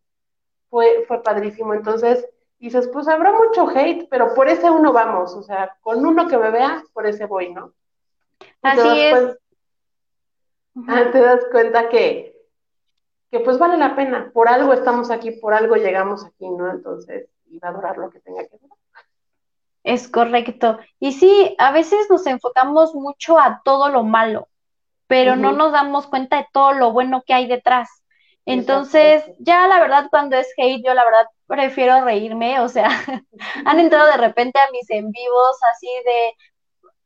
[0.70, 1.74] Fue fue padrísimo.
[1.74, 2.24] Entonces,
[2.60, 6.38] dices, pues habrá mucho hate, pero por ese uno vamos, o sea, con uno que
[6.38, 7.74] me vea, por ese voy, ¿no?
[8.62, 9.40] Así es.
[10.88, 12.40] Ah, te das cuenta que
[13.32, 16.70] que pues vale la pena, por algo estamos aquí, por algo llegamos aquí, ¿no?
[16.70, 18.78] Entonces, y va a durar lo que tenga que durar.
[19.86, 20.80] Es correcto.
[21.00, 24.48] Y sí, a veces nos enfocamos mucho a todo lo malo,
[25.06, 27.88] pero no nos damos cuenta de todo lo bueno que hay detrás.
[28.48, 32.90] Entonces, ya la verdad, cuando es hate, yo la verdad prefiero reírme, o sea,
[33.66, 36.34] han entrado de repente a mis en vivos así de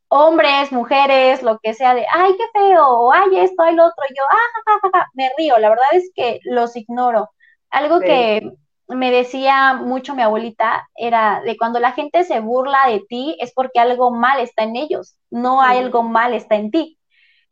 [0.08, 4.06] hombres, mujeres, lo que sea, de, ay, qué feo, o ay, esto, ay, lo otro,
[4.10, 7.30] y yo, ah, me río, la verdad es que los ignoro.
[7.72, 8.42] Algo que
[8.90, 13.54] me decía mucho mi abuelita era de cuando la gente se burla de ti es
[13.54, 16.98] porque algo mal está en ellos, no hay algo mal está en ti.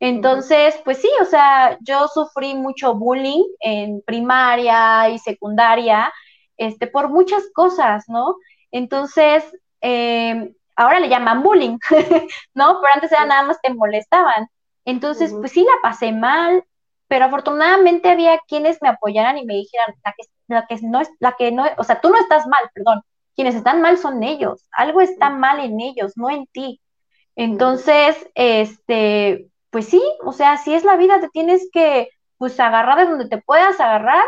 [0.00, 6.12] Entonces, pues sí, o sea, yo sufrí mucho bullying en primaria y secundaria,
[6.56, 8.36] este, por muchas cosas, ¿no?
[8.70, 9.44] Entonces,
[9.80, 11.78] eh, ahora le llaman bullying,
[12.54, 12.80] ¿no?
[12.80, 14.48] Pero antes era nada más te molestaban.
[14.84, 16.64] Entonces, pues sí, la pasé mal,
[17.08, 21.10] pero afortunadamente había quienes me apoyaran y me dijeran, la que la que no es,
[21.20, 23.02] la que no, o sea, tú no estás mal, perdón,
[23.36, 26.80] quienes están mal son ellos, algo está mal en ellos, no en ti.
[27.36, 32.98] Entonces, este, pues sí, o sea, si es la vida, te tienes que, pues, agarrar
[32.98, 34.24] de donde te puedas agarrar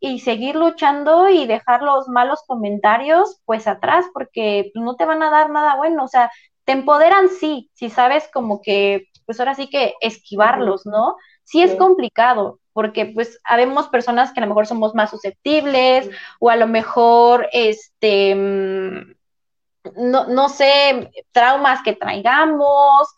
[0.00, 5.30] y seguir luchando y dejar los malos comentarios, pues, atrás, porque no te van a
[5.30, 6.30] dar nada bueno, o sea,
[6.64, 11.16] te empoderan, sí, si sabes como que, pues ahora sí que esquivarlos, ¿no?
[11.48, 16.50] Sí es complicado, porque pues habemos personas que a lo mejor somos más susceptibles o
[16.50, 19.14] a lo mejor, este, mm,
[19.96, 23.08] no, no sé, traumas que traigamos,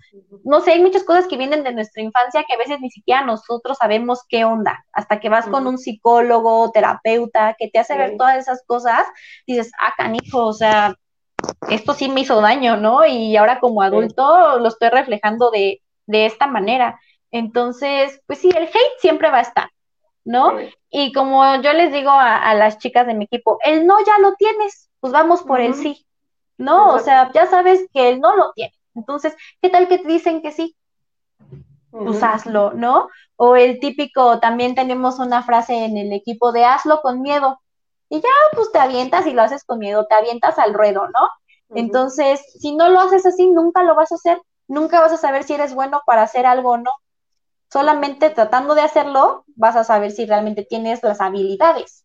[0.45, 3.25] no sé, hay muchas cosas que vienen de nuestra infancia que a veces ni siquiera
[3.25, 8.17] nosotros sabemos qué onda, hasta que vas con un psicólogo, terapeuta, que te hace ver
[8.17, 9.09] todas esas cosas,
[9.45, 10.95] dices, ah, canijo, o sea,
[11.69, 13.05] esto sí me hizo daño, ¿no?
[13.05, 17.01] Y ahora como adulto lo estoy reflejando de, de esta manera.
[17.31, 19.71] Entonces, pues sí, el hate siempre va a estar,
[20.25, 20.55] ¿no?
[20.91, 24.35] Y como yo les digo a, las chicas de mi equipo, el no ya lo
[24.35, 26.07] tienes, pues vamos por el sí,
[26.59, 26.95] ¿no?
[26.95, 28.75] O sea, ya sabes que el no lo tiene.
[28.95, 30.77] Entonces, ¿qué tal que te dicen que sí?
[31.91, 33.09] Pues hazlo, ¿no?
[33.37, 37.61] O el típico, también tenemos una frase en el equipo de hazlo con miedo.
[38.09, 41.29] y ya pues te avientas y lo haces con miedo, te avientas al ruedo, ¿no?
[41.77, 45.45] Entonces, si no lo haces así, nunca lo vas a hacer, nunca vas a saber
[45.45, 46.91] si eres bueno para hacer algo o no.
[47.73, 52.05] Solamente tratando de hacerlo, vas a saber si realmente tienes las habilidades.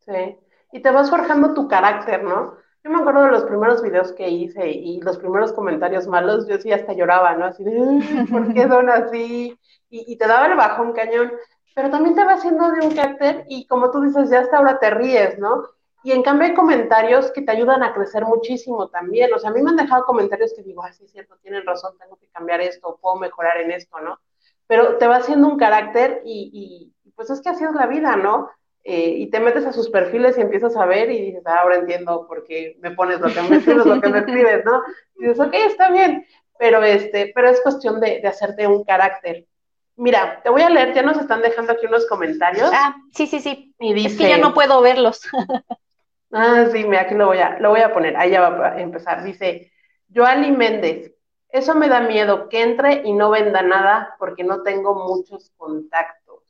[0.00, 0.38] Sí,
[0.72, 2.56] y te vas forjando tu carácter, ¿no?
[2.82, 6.58] Yo me acuerdo de los primeros videos que hice y los primeros comentarios malos, yo
[6.58, 7.46] sí hasta lloraba, ¿no?
[7.46, 9.58] Así de, ¿por qué son así?
[9.90, 11.32] Y, y te daba el bajón cañón,
[11.74, 14.78] pero también te va haciendo de un carácter y como tú dices, ya hasta ahora
[14.78, 15.64] te ríes, ¿no?
[16.02, 19.34] Y en cambio hay comentarios que te ayudan a crecer muchísimo también.
[19.34, 21.66] O sea, a mí me han dejado comentarios que digo, ah, sí, es cierto, tienen
[21.66, 24.18] razón, tengo que cambiar esto, puedo mejorar en esto, ¿no?
[24.66, 28.16] Pero te va haciendo un carácter y, y pues es que así es la vida,
[28.16, 28.48] ¿no?
[28.88, 31.74] Eh, y te metes a sus perfiles y empiezas a ver y dices, ah, ahora
[31.74, 34.80] entiendo por qué me pones lo que me escribes, lo que me escribes, ¿no?
[35.16, 36.24] Y dices, ok, está bien,
[36.56, 39.44] pero, este, pero es cuestión de, de hacerte un carácter.
[39.96, 42.70] Mira, te voy a leer, ya nos están dejando aquí unos comentarios.
[42.72, 43.74] Ah, sí, sí, sí.
[43.80, 45.20] Y dice, es que ya no puedo verlos.
[46.32, 48.80] ah, sí, mira, aquí lo voy a, lo voy a poner, ahí ya va a
[48.80, 49.24] empezar.
[49.24, 49.72] Dice,
[50.14, 51.12] Joali Méndez,
[51.58, 56.42] eso me da miedo, que entre y no venda nada porque no tengo muchos contactos.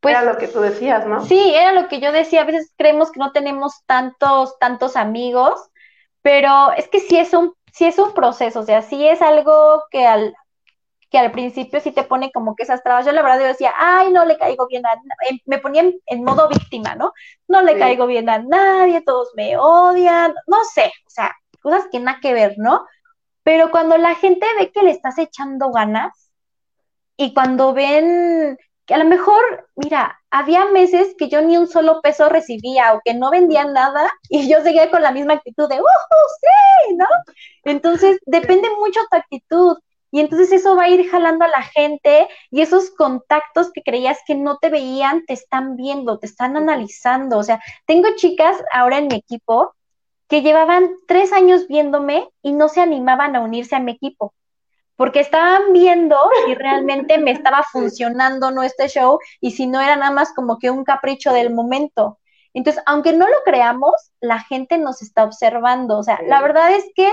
[0.00, 1.24] Pues, era lo que tú decías, ¿no?
[1.24, 2.42] Sí, era lo que yo decía.
[2.42, 5.70] A veces creemos que no tenemos tantos, tantos amigos,
[6.20, 9.84] pero es que sí es un, sí es un proceso, o sea, sí es algo
[9.90, 10.36] que al,
[11.10, 13.06] que al principio sí te pone como que esas trabas.
[13.06, 14.90] Yo la verdad yo decía, ay, no le caigo bien a
[15.46, 17.12] me ponía en, modo víctima, ¿no?
[17.48, 21.98] No le caigo bien a nadie, todos me odian, no sé, o sea, cosas que
[21.98, 22.84] nada que ver, ¿no?
[23.44, 26.32] Pero cuando la gente ve que le estás echando ganas
[27.16, 32.00] y cuando ven que a lo mejor, mira, había meses que yo ni un solo
[32.02, 35.80] peso recibía o que no vendía nada y yo seguía con la misma actitud de,
[35.80, 35.84] ¡uh,
[36.40, 36.94] sí!
[36.96, 37.06] ¿no?
[37.64, 39.78] Entonces, depende mucho tu actitud.
[40.10, 44.18] Y entonces eso va a ir jalando a la gente y esos contactos que creías
[44.24, 47.38] que no te veían, te están viendo, te están analizando.
[47.38, 49.74] O sea, tengo chicas ahora en mi equipo
[50.28, 54.34] que llevaban tres años viéndome y no se animaban a unirse a mi equipo
[54.96, 59.96] porque estaban viendo si realmente me estaba funcionando no este show y si no era
[59.96, 62.18] nada más como que un capricho del momento.
[62.52, 65.98] Entonces, aunque no lo creamos, la gente nos está observando.
[65.98, 67.12] O sea, la verdad es que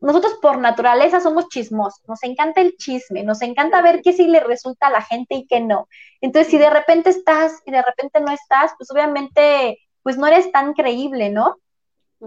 [0.00, 4.40] nosotros por naturaleza somos chismosos, nos encanta el chisme, nos encanta ver qué sí le
[4.40, 5.86] resulta a la gente y qué no.
[6.22, 10.50] Entonces, si de repente estás y de repente no estás, pues obviamente, pues no eres
[10.50, 11.58] tan creíble, ¿no?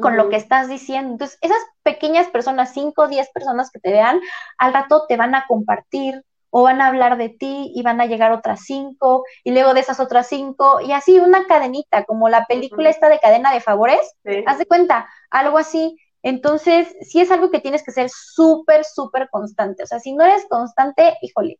[0.02, 1.12] Con lo que estás diciendo.
[1.12, 4.20] Entonces, esas pequeñas personas, 5 o 10 personas que te vean,
[4.58, 6.24] al rato te van a compartir
[6.56, 9.80] o van a hablar de ti y van a llegar otras cinco y luego de
[9.80, 14.14] esas otras cinco y así una cadenita, como la película esta de cadena de favores,
[14.46, 15.98] haz de cuenta, algo así.
[16.22, 19.82] Entonces, sí es algo que tienes que ser súper, súper constante.
[19.82, 21.60] O sea, si no eres constante, híjole,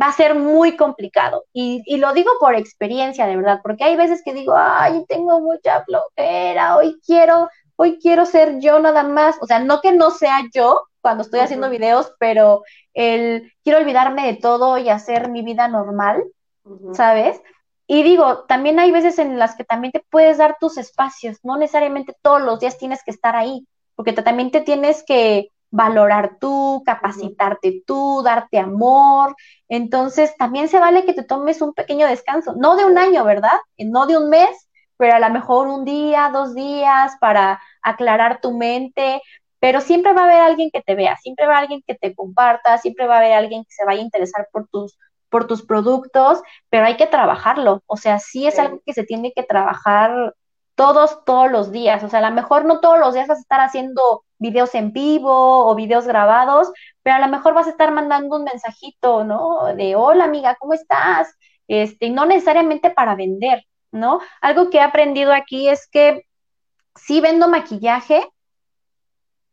[0.00, 1.44] va a ser muy complicado.
[1.52, 5.40] Y, y, lo digo por experiencia, de verdad, porque hay veces que digo, ay, tengo
[5.40, 9.36] mucha flojera, hoy quiero, hoy quiero ser yo nada más.
[9.40, 12.62] O sea, no que no sea yo cuando estoy haciendo videos, pero
[12.94, 16.24] el quiero olvidarme de todo y hacer mi vida normal,
[16.94, 17.40] ¿sabes?
[17.86, 21.58] Y digo, también hay veces en las que también te puedes dar tus espacios, no
[21.58, 26.82] necesariamente todos los días tienes que estar ahí, porque también te tienes que valorar tú,
[26.86, 29.34] capacitarte tú, darte amor.
[29.68, 33.58] Entonces, también se vale que te tomes un pequeño descanso, no de un año, ¿verdad?
[33.76, 38.56] No de un mes, pero a lo mejor un día, dos días para aclarar tu
[38.56, 39.20] mente,
[39.58, 41.96] pero siempre va a haber alguien que te vea, siempre va a haber alguien que
[41.96, 44.96] te comparta, siempre va a haber alguien que se vaya a interesar por tus
[45.28, 49.32] por tus productos, pero hay que trabajarlo, o sea, sí es algo que se tiene
[49.34, 50.34] que trabajar
[50.74, 52.02] todos, todos los días.
[52.04, 54.92] O sea, a lo mejor no todos los días vas a estar haciendo videos en
[54.92, 56.70] vivo o videos grabados,
[57.02, 59.74] pero a lo mejor vas a estar mandando un mensajito, ¿no?
[59.74, 61.34] De hola amiga, ¿cómo estás?
[61.66, 64.20] Este, no necesariamente para vender, ¿no?
[64.42, 66.26] Algo que he aprendido aquí es que
[66.94, 68.28] sí vendo maquillaje,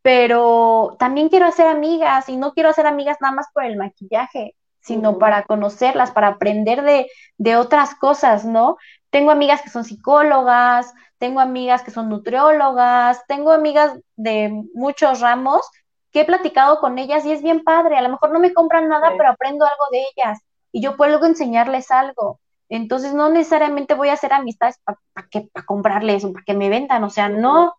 [0.02, 4.54] pero también quiero hacer amigas y no quiero hacer amigas nada más por el maquillaje,
[4.80, 8.76] sino para conocerlas, para aprender de, de otras cosas, ¿no?
[9.12, 15.60] Tengo amigas que son psicólogas, tengo amigas que son nutriólogas, tengo amigas de muchos ramos
[16.10, 17.98] que he platicado con ellas y es bien padre.
[17.98, 20.40] A lo mejor no me compran nada, pero aprendo algo de ellas
[20.72, 22.40] y yo puedo luego enseñarles algo.
[22.70, 24.98] Entonces no necesariamente voy a hacer amistades para
[25.30, 27.74] que para comprarles o para que me vendan, o sea, no.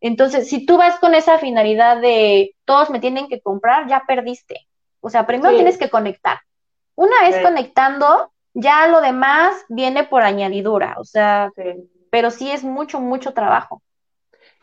[0.00, 4.66] Entonces, si tú vas con esa finalidad de todos me tienen que comprar, ya perdiste.
[5.00, 6.40] O sea, primero tienes que conectar.
[6.96, 11.50] Una vez conectando, ya lo demás viene por añadidura, o sea,
[12.10, 13.82] pero sí es mucho, mucho trabajo.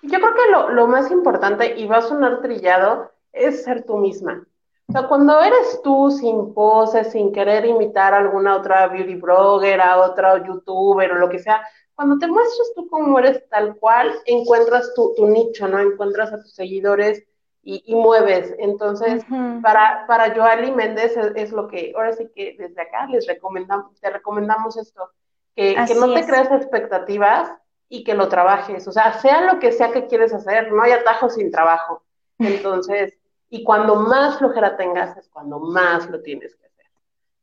[0.01, 3.97] Yo creo que lo, lo, más importante, y va a sonar trillado, es ser tú
[3.97, 4.45] misma.
[4.87, 9.79] O sea, cuando eres tú sin poses, sin querer imitar a alguna otra beauty blogger,
[9.81, 11.61] a otra youtuber o lo que sea,
[11.93, 15.79] cuando te muestras tú como eres tal cual, encuentras tu, tu nicho, ¿no?
[15.79, 17.23] Encuentras a tus seguidores
[17.61, 18.55] y, mueves.
[18.57, 19.23] Entonces,
[19.61, 24.09] para, para Joali Méndez es, lo que, ahora sí que desde acá les recomendamos, te
[24.09, 25.11] recomendamos esto,
[25.55, 27.53] que, que no te creas expectativas
[27.89, 28.87] y que lo trabajes.
[28.87, 32.03] O sea, sea lo que sea que quieres hacer, no hay atajo sin trabajo.
[32.37, 33.17] Entonces,
[33.49, 36.85] y cuando más flojera tengas es cuando más lo tienes que hacer.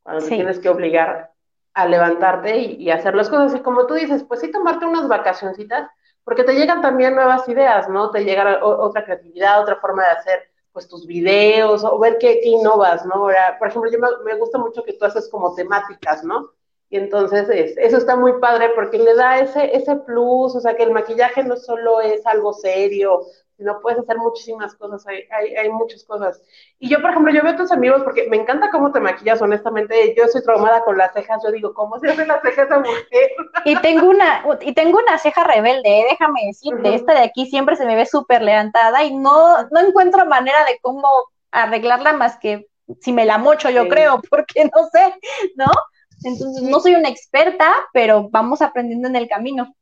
[0.02, 1.32] Cuando te tienes que obligar
[1.74, 3.54] a levantarte y, hacer las cosas.
[3.54, 5.90] Y como tú dices, pues sí tomarte unas vacacioncitas,
[6.26, 8.10] porque te llegan también nuevas ideas, ¿no?
[8.10, 13.06] Te llega otra creatividad, otra forma de hacer pues tus videos o ver qué, innovas,
[13.06, 13.14] ¿no?
[13.14, 16.50] Ahora, por ejemplo, yo me, me, gusta mucho que tú haces como temáticas, ¿no?
[16.88, 20.84] Y entonces eso está muy padre porque le da ese, ese plus, o sea, que
[20.84, 23.22] el maquillaje no solo es algo serio,
[23.58, 26.42] no puedes hacer muchísimas cosas, hay, hay, muchas cosas.
[26.78, 29.40] Y yo, por ejemplo, yo veo a tus amigos porque me encanta cómo te maquillas,
[29.40, 32.78] honestamente, yo soy traumada con las cejas, yo digo, ¿cómo se hacen las cejas esa
[32.78, 33.30] mujer?
[33.64, 36.06] Y tengo una, y tengo una ceja rebelde, ¿eh?
[36.10, 40.26] déjame decirte, esta de aquí siempre se me ve súper levantada y no, no encuentro
[40.26, 41.08] manera de cómo
[41.50, 42.68] arreglarla más que
[43.00, 45.14] si me la mocho, yo creo, porque no sé,
[45.56, 45.66] ¿no?
[46.24, 49.74] Entonces, no soy una experta, pero vamos aprendiendo en el camino.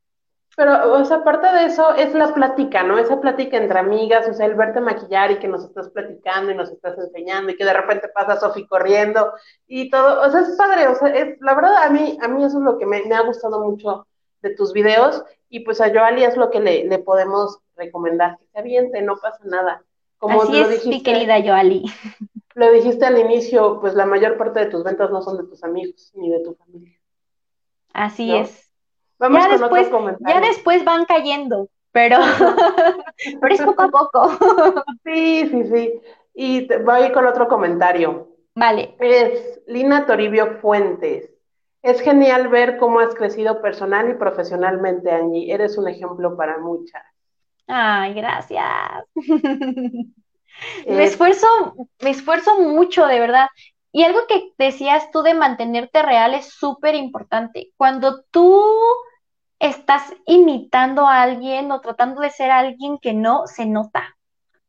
[0.55, 2.97] Pero, o sea, aparte de eso, es la plática, ¿no?
[2.97, 6.55] Esa plática entre amigas, o sea, el verte maquillar y que nos estás platicando y
[6.55, 9.33] nos estás enseñando y que de repente pasa Sofi corriendo
[9.67, 12.41] y todo, o sea, es padre, o sea, es, la verdad a mí, a mí
[12.41, 14.07] eso es lo que me, ha gustado mucho
[14.41, 18.45] de tus videos y pues a Joali es lo que le, le podemos recomendar, que
[18.47, 19.83] se aviente, no pasa nada.
[20.17, 21.83] Como Así es, dijiste, mi querida Joali.
[22.55, 25.63] Lo dijiste al inicio, pues la mayor parte de tus ventas no son de tus
[25.63, 26.99] amigos ni de tu familia.
[27.93, 28.65] Así es
[29.19, 29.89] ya después,
[30.19, 32.17] Ya después van cayendo, pero,
[33.41, 34.29] pero es poco a poco.
[35.05, 36.01] sí, sí, sí.
[36.33, 38.27] Y voy con otro comentario.
[38.55, 38.95] Vale.
[38.99, 41.31] Es Lina Toribio Fuentes.
[41.81, 45.53] Es genial ver cómo has crecido personal y profesionalmente, Angie.
[45.53, 47.03] Eres un ejemplo para muchas.
[47.67, 49.05] Ay, gracias.
[50.87, 51.47] me esfuerzo,
[52.01, 53.47] me esfuerzo mucho, de verdad.
[53.91, 57.71] Y algo que decías tú de mantenerte real es súper importante.
[57.77, 58.61] Cuando tú
[59.59, 64.15] estás imitando a alguien o tratando de ser alguien que no se nota.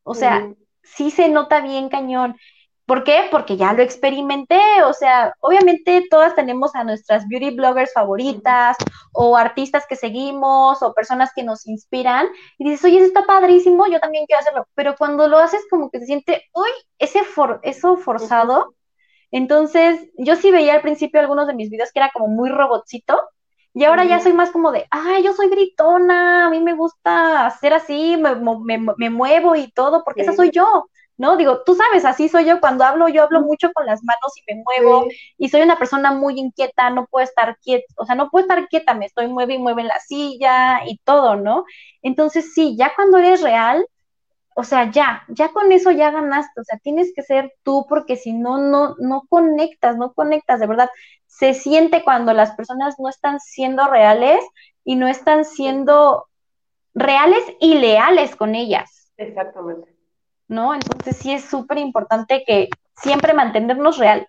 [0.05, 0.49] O sea,
[0.82, 2.37] sí se nota bien cañón.
[2.87, 3.26] ¿Por qué?
[3.30, 4.61] Porque ya lo experimenté.
[4.84, 8.76] O sea, obviamente todas tenemos a nuestras beauty bloggers favoritas
[9.12, 12.28] o artistas que seguimos o personas que nos inspiran
[12.59, 14.68] y dices, oye, eso está padrísimo, yo también quiero hacerlo.
[14.74, 17.22] Pero cuando lo haces como que se siente, uy, ese
[17.62, 18.74] eso forzado.
[19.32, 23.20] Entonces, yo sí veía al principio algunos de mis videos que era como muy robotcito
[23.76, 27.45] y ahora ya soy más como de, ay, yo soy gritona, a mí me gusta
[27.45, 28.34] hacer así, me,
[28.97, 30.89] me, muevo y todo, porque esa soy yo,
[31.19, 31.37] ¿no?
[31.37, 34.55] Digo, tú sabes, así soy yo, cuando hablo, yo hablo mucho con las manos y
[34.55, 35.07] me muevo,
[35.39, 38.69] y soy una persona muy inquieta, no puedo estar quieta, o sea, no puedo estar
[38.69, 41.64] quieta, me estoy mueve y mueve en la silla y todo, ¿no?
[42.03, 43.87] Entonces, sí, ya cuando eres real,
[44.55, 48.17] o sea, ya, ya con eso ya ganaste, o sea, tienes que ser tú porque
[48.17, 50.89] si no, no, no conectas, no conectas, de verdad,
[51.27, 54.43] se siente cuando las personas no están siendo reales
[54.83, 56.27] y no están siendo
[56.95, 59.12] reales y leales con ellas.
[59.19, 59.95] Exactamente.
[60.49, 60.74] ¿No?
[60.74, 64.26] Entonces sí es súper importante que siempre mantenernos real.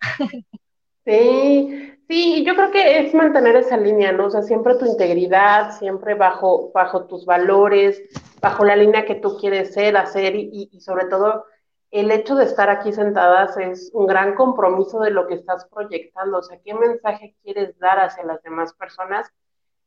[1.05, 4.25] Sí, sí, yo creo que es mantener esa línea, ¿no?
[4.25, 8.01] O sea, siempre tu integridad, siempre bajo, bajo tus valores,
[8.41, 11.45] bajo la línea que tú quieres ser, hacer y, y sobre todo
[11.91, 16.39] el hecho de estar aquí sentadas es un gran compromiso de lo que estás proyectando,
[16.39, 19.29] o sea, qué mensaje quieres dar hacia las demás personas.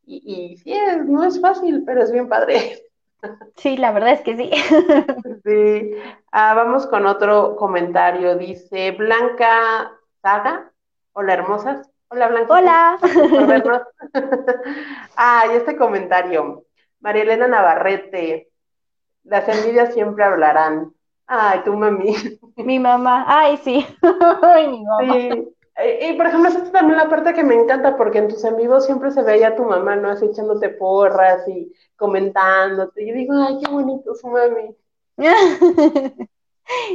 [0.06, 0.22] Y,
[0.52, 2.89] y sí, es, no es fácil, pero es bien padre.
[3.56, 4.50] Sí, la verdad es que sí.
[5.44, 5.92] Sí.
[6.32, 8.36] Ah, vamos con otro comentario.
[8.36, 9.90] Dice Blanca
[10.22, 10.70] Saga.
[11.12, 11.90] Hola, hermosas.
[12.08, 12.52] Hola, Blanca.
[12.52, 12.98] Hola.
[15.16, 16.64] ah, y este comentario.
[17.00, 18.50] María Elena Navarrete.
[19.24, 20.92] Las envidias siempre hablarán.
[21.26, 22.14] Ay, tu mami.
[22.56, 23.86] Mi mamá, ay, sí.
[24.42, 25.14] ay, mi mamá.
[25.14, 25.48] Sí.
[25.84, 28.86] Y, por ejemplo, esta es también la parte que me encanta, porque en tus amigos
[28.86, 30.10] siempre se veía tu mamá, ¿no?
[30.10, 33.02] Así echándote porras y comentándote.
[33.02, 34.74] Y digo, ay, qué bonito su mami.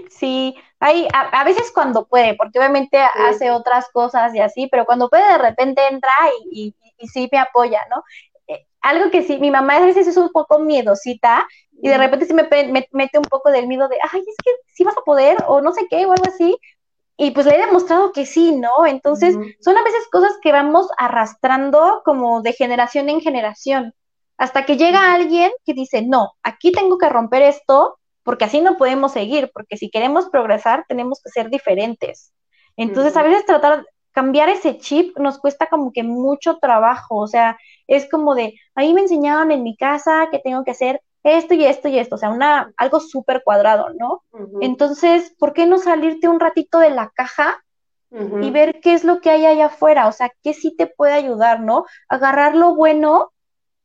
[0.09, 5.09] sí, hay, a, veces cuando puede, porque obviamente hace otras cosas y así, pero cuando
[5.09, 6.09] puede de repente entra
[6.43, 8.03] y, y, y sí me apoya, ¿no?
[8.47, 11.47] Eh, algo que sí, mi mamá a veces es un poco miedosita
[11.81, 12.47] y de repente se me,
[12.91, 15.73] mete un poco del miedo de, ay, es que sí vas a poder o no
[15.73, 16.57] sé qué o algo así.
[17.17, 18.85] Y pues le he demostrado que sí, ¿no?
[18.85, 23.93] Entonces, son a veces cosas que vamos arrastrando como de generación en generación,
[24.37, 28.75] hasta que llega alguien que dice, no, aquí tengo que romper esto porque así no
[28.75, 32.33] podemos seguir, porque si queremos progresar tenemos que ser diferentes.
[32.75, 37.57] Entonces, a veces tratar, cambiar ese chip nos cuesta como que mucho trabajo, o sea,
[37.87, 41.65] es como de, ahí me enseñaron en mi casa que tengo que hacer esto y
[41.65, 44.23] esto y esto, o sea, una, algo súper cuadrado, ¿no?
[44.61, 47.63] Entonces, ¿por qué no salirte un ratito de la caja
[48.11, 50.07] y ver qué es lo que hay allá afuera?
[50.07, 51.85] O sea, qué sí te puede ayudar, ¿no?
[52.09, 53.33] Agarrar lo bueno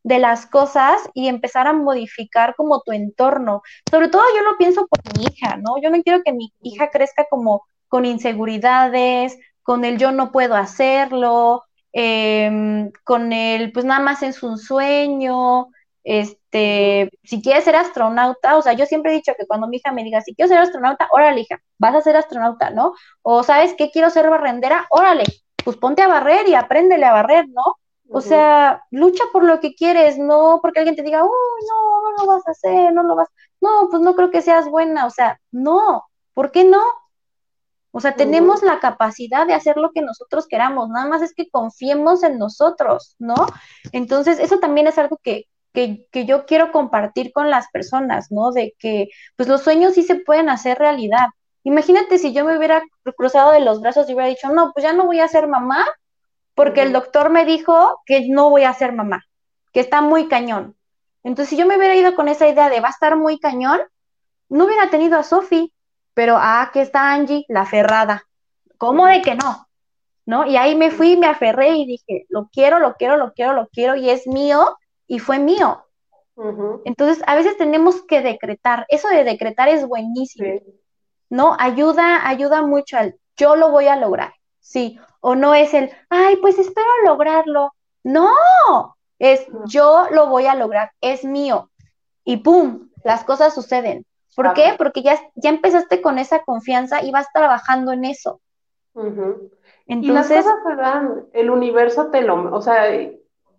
[0.02, 3.62] de las cosas y empezar a modificar como tu entorno.
[3.90, 5.80] Sobre todo yo lo pienso por mi hija, ¿no?
[5.82, 10.56] Yo no quiero que mi hija crezca como con inseguridades, con el yo no puedo
[10.56, 15.68] hacerlo, em, con el pues nada más es un sueño,
[16.04, 19.92] este, si quieres ser astronauta, o sea, yo siempre he dicho que cuando mi hija
[19.92, 22.94] me diga, si quiero ser astronauta, órale, hija, vas a ser astronauta, ¿no?
[23.22, 25.24] O sabes que quiero ser barrendera, órale,
[25.64, 27.76] pues ponte a barrer y apréndele a barrer, ¿no?
[28.12, 31.30] O sea, lucha por lo que quieres, no porque alguien te diga, uy,
[31.68, 33.28] no, no lo vas a hacer, no lo vas,
[33.60, 36.82] no, pues no creo que seas buena, o sea, no, ¿por qué no?
[37.92, 41.50] O sea, tenemos la capacidad de hacer lo que nosotros queramos, nada más es que
[41.50, 43.34] confiemos en nosotros, ¿no?
[43.92, 48.52] Entonces, eso también es algo que, que, que, yo quiero compartir con las personas, ¿no?
[48.52, 51.28] De que, pues los sueños sí se pueden hacer realidad.
[51.62, 52.82] Imagínate si yo me hubiera
[53.16, 55.86] cruzado de los brazos y hubiera dicho, no, pues ya no voy a ser mamá,
[56.54, 59.24] porque el doctor me dijo que no voy a ser mamá,
[59.72, 60.76] que está muy cañón.
[61.22, 63.80] Entonces, si yo me hubiera ido con esa idea de va a estar muy cañón,
[64.48, 65.72] no hubiera tenido a Sofi,
[66.14, 68.24] pero ah, aquí está Angie, la aferrada.
[68.78, 69.68] ¿Cómo de que no?
[70.26, 70.46] ¿No?
[70.46, 73.68] Y ahí me fui, me aferré y dije, lo quiero, lo quiero, lo quiero, lo
[73.68, 74.76] quiero y es mío
[75.10, 75.84] y fue mío.
[76.84, 78.86] Entonces, a veces tenemos que decretar.
[78.88, 80.60] Eso de decretar es buenísimo.
[81.28, 81.56] ¿No?
[81.58, 84.32] Ayuda, ayuda mucho al yo lo voy a lograr.
[84.60, 85.00] Sí.
[85.20, 87.72] O no es el, ay, pues espero lograrlo.
[88.04, 88.30] No,
[89.18, 91.70] es yo lo voy a lograr, es mío.
[92.24, 94.06] Y pum, las cosas suceden.
[94.36, 94.74] ¿Por qué?
[94.78, 98.40] Porque ya, ya empezaste con esa confianza y vas trabajando en eso.
[98.94, 99.50] Entonces,
[99.86, 102.84] y las cosas se dan, el universo te lo, o sea,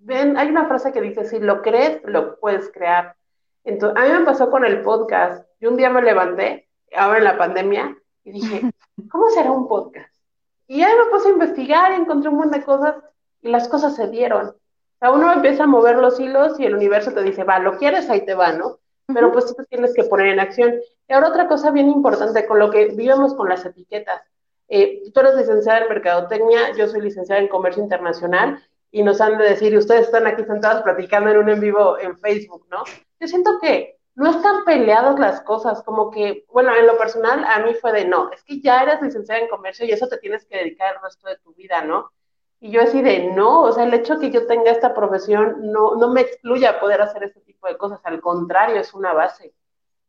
[0.02, 3.16] ven, hay una frase que dice, si lo crees, lo puedes crear.
[3.64, 5.48] Entonces, a mí me pasó con el podcast.
[5.60, 8.72] Yo un día me levanté, ahora en la pandemia, y dije,
[9.12, 10.14] ¿cómo será un podcast?
[10.68, 12.96] Y ahí me puse a investigar y encontré un montón de cosas
[13.42, 14.48] y las cosas se dieron.
[14.48, 14.56] O
[15.00, 18.10] sea, uno empieza a mover los hilos y el universo te dice, va, lo quieres,
[18.10, 18.80] ahí te va, ¿no?
[19.14, 20.76] pero pues tú tienes que poner en acción.
[21.08, 24.22] Y ahora otra cosa bien importante con lo que vivimos con las etiquetas.
[24.70, 28.62] Eh, tú eres licenciada en Mercadotecnia, yo soy licenciada en Comercio Internacional
[28.92, 31.98] y nos han de decir, y ustedes están aquí sentados platicando en un en vivo
[31.98, 32.84] en Facebook, ¿no?
[33.20, 37.60] Yo siento que no están peleadas las cosas, como que, bueno, en lo personal a
[37.60, 40.46] mí fue de, no, es que ya eres licenciada en Comercio y eso te tienes
[40.46, 42.12] que dedicar el resto de tu vida, ¿no?
[42.60, 45.72] Y yo así de, no, o sea, el hecho de que yo tenga esta profesión
[45.72, 49.14] no, no me excluye a poder hacer este tipo de cosas, al contrario, es una
[49.14, 49.56] base.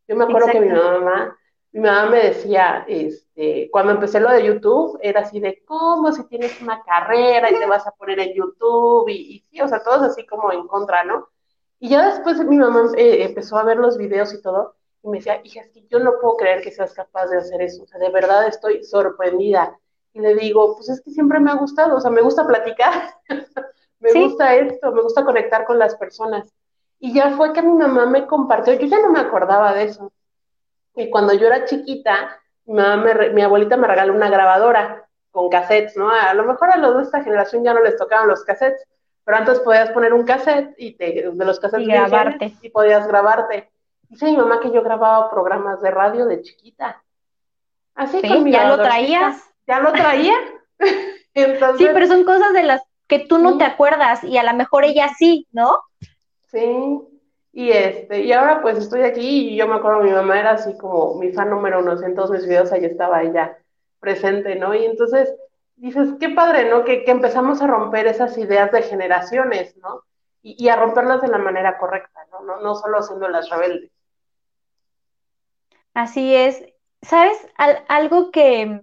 [0.09, 1.39] Yo me acuerdo que mi mamá,
[1.73, 6.25] mi mamá me decía, este, cuando empecé lo de YouTube, era así de, ¿cómo si
[6.29, 9.09] tienes una carrera y te vas a poner en YouTube?
[9.09, 11.29] Y, y sí, o sea, todos así como en contra, ¿no?
[11.81, 15.18] Y ya después mi mamá eh, empezó a ver los videos y todo, y me
[15.18, 17.87] decía, hija, es que yo no puedo creer que seas capaz de hacer eso, o
[17.87, 19.77] sea, de verdad estoy sorprendida
[20.12, 23.14] y le digo, pues es que siempre me ha gustado, o sea, me gusta platicar,
[24.01, 26.53] me gusta esto, me gusta conectar con las personas.
[27.01, 30.12] Y ya fue que mi mamá me compartió, yo ya no me acordaba de eso.
[30.95, 35.97] Y cuando yo era chiquita, mi, mamá mi abuelita me regaló una grabadora con cassettes,
[35.97, 36.11] ¿no?
[36.11, 38.86] A lo mejor a los de esta generación ya no les tocaban los cassettes,
[39.24, 42.55] pero antes podías poner un cassette y te, de los cassettes y grabarte.
[42.61, 43.70] Y podías grabarte.
[44.09, 47.03] Dice mi mamá que yo grababa programas de radio de chiquita.
[47.95, 50.34] Así sí, ya lo traías ya lo traía.
[51.34, 54.84] sí, pero son cosas de las que tú no te acuerdas y a lo mejor
[54.84, 55.78] ella sí, ¿no?
[56.51, 57.01] Sí,
[57.53, 60.77] y este, y ahora pues estoy aquí y yo me acuerdo mi mamá era así
[60.79, 63.59] como mi fan número uno, en todos mis videos ahí estaba ella
[64.01, 64.75] presente, ¿no?
[64.75, 65.35] Y entonces
[65.77, 66.85] dices, qué padre, ¿no?
[66.85, 70.03] Que, empezamos a romper esas ideas de generaciones, ¿no?
[70.45, 72.41] Y, a romperlas de la manera correcta, ¿no?
[72.41, 73.93] No, no solo siendo las rebeldes.
[75.95, 76.65] Así es.
[77.01, 77.37] ¿Sabes?
[77.89, 78.81] algo que,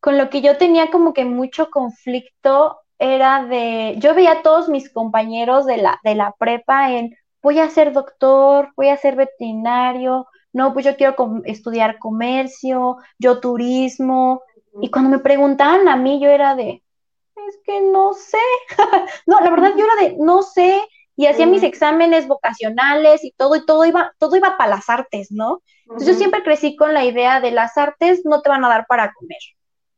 [0.00, 4.68] con lo que yo tenía como que mucho conflicto era de, yo veía a todos
[4.68, 9.16] mis compañeros de la, de la prepa en, voy a ser doctor, voy a ser
[9.16, 11.14] veterinario, no, pues yo quiero
[11.44, 14.42] estudiar comercio, yo turismo,
[14.80, 16.82] y cuando me preguntaban a mí, yo era de,
[17.48, 18.38] es que no sé,
[19.26, 20.80] no, la verdad yo era de, no sé,
[21.14, 25.28] y hacía mis exámenes vocacionales y todo, y todo iba, todo iba para las artes,
[25.30, 25.62] ¿no?
[25.84, 28.86] Entonces yo siempre crecí con la idea de las artes no te van a dar
[28.86, 29.38] para comer.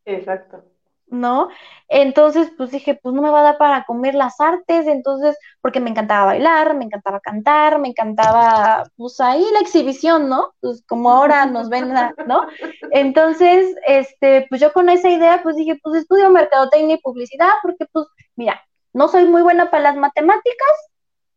[0.05, 0.65] Exacto.
[1.11, 1.49] ¿No?
[1.89, 5.81] Entonces, pues dije, pues no me va a dar para comer las artes, entonces, porque
[5.81, 10.53] me encantaba bailar, me encantaba cantar, me encantaba, pues ahí la exhibición, ¿no?
[10.61, 11.93] Pues como ahora nos ven,
[12.27, 12.47] ¿no?
[12.91, 17.87] Entonces, este, pues yo con esa idea, pues dije, pues estudio mercadotecnia y publicidad, porque
[17.93, 18.07] pues,
[18.37, 18.61] mira,
[18.93, 20.91] no soy muy buena para las matemáticas,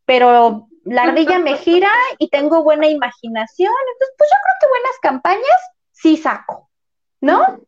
[0.04, 4.98] pero la ardilla me gira y tengo buena imaginación, entonces, pues yo creo que buenas
[5.00, 5.60] campañas
[5.92, 6.68] sí saco.
[7.22, 7.60] ¿No?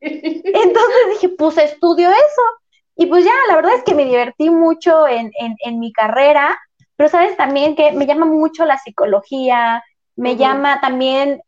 [0.00, 2.42] Entonces dije, pues estudio eso.
[2.96, 5.32] Y pues ya, la verdad es que me divertí mucho en,
[5.78, 6.58] mi carrera,
[6.96, 9.82] pero sabes también que me llama mucho la psicología,
[10.14, 11.40] me llama también,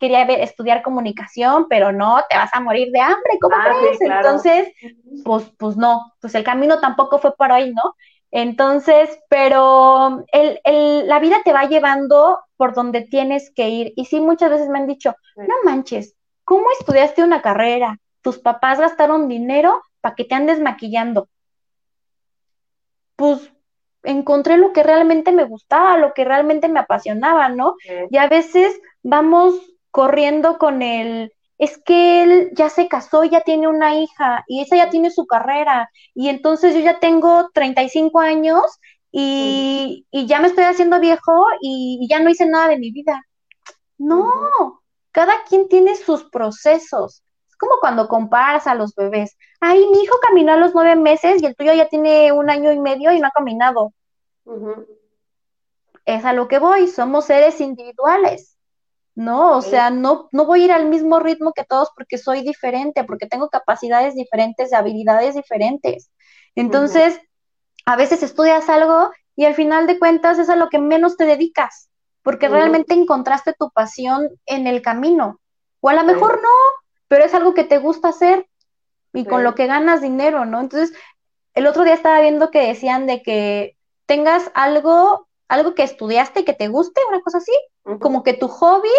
[0.00, 4.00] quería estudiar comunicación, pero no, te vas a morir de hambre, ¿cómo ah, crees?
[4.00, 4.72] Entonces,
[5.24, 7.94] pues, pues no, pues el camino tampoco fue por ahí, ¿no?
[8.30, 10.24] Entonces, pero
[10.64, 13.92] la vida te va llevando por donde tienes que ir.
[13.94, 16.17] Y sí, muchas veces me han dicho, no manches,
[16.48, 17.98] ¿Cómo estudiaste una carrera?
[18.22, 21.28] Tus papás gastaron dinero para que te andes maquillando.
[23.16, 23.52] Pues
[24.02, 27.74] encontré lo que realmente me gustaba, lo que realmente me apasionaba, ¿no?
[28.08, 33.68] Y a veces vamos corriendo con el, es que él ya se casó, ya tiene
[33.68, 38.62] una hija y esa ya tiene su carrera y entonces yo ya tengo 35 años
[39.12, 42.90] y, y ya me estoy haciendo viejo y, y, ya no hice nada de mi
[42.90, 43.22] vida.
[43.98, 44.80] No,
[45.18, 47.24] cada quien tiene sus procesos.
[47.48, 49.36] Es como cuando comparas a los bebés.
[49.58, 52.70] Ay, mi hijo caminó a los nueve meses y el tuyo ya tiene un año
[52.70, 53.92] y medio y no ha caminado.
[56.04, 58.56] Es a lo que voy, somos seres individuales.
[59.16, 59.56] ¿no?
[59.56, 63.02] O sea, no, no voy a ir al mismo ritmo que todos porque soy diferente,
[63.02, 66.12] porque tengo capacidades diferentes, habilidades diferentes.
[66.54, 67.20] Entonces,
[67.86, 71.24] a veces estudias algo y al final de cuentas es a lo que menos te
[71.24, 71.87] dedicas
[72.28, 75.40] porque realmente encontraste tu pasión en el camino.
[75.80, 76.50] O a lo mejor no,
[77.08, 78.46] pero es algo que te gusta hacer
[79.14, 80.60] y con lo que ganas dinero, ¿no?
[80.60, 80.92] Entonces,
[81.54, 86.44] el otro día estaba viendo que decían de que tengas algo, algo que estudiaste y
[86.44, 87.52] que te guste, una cosa así,
[87.98, 88.92] como que tu hobby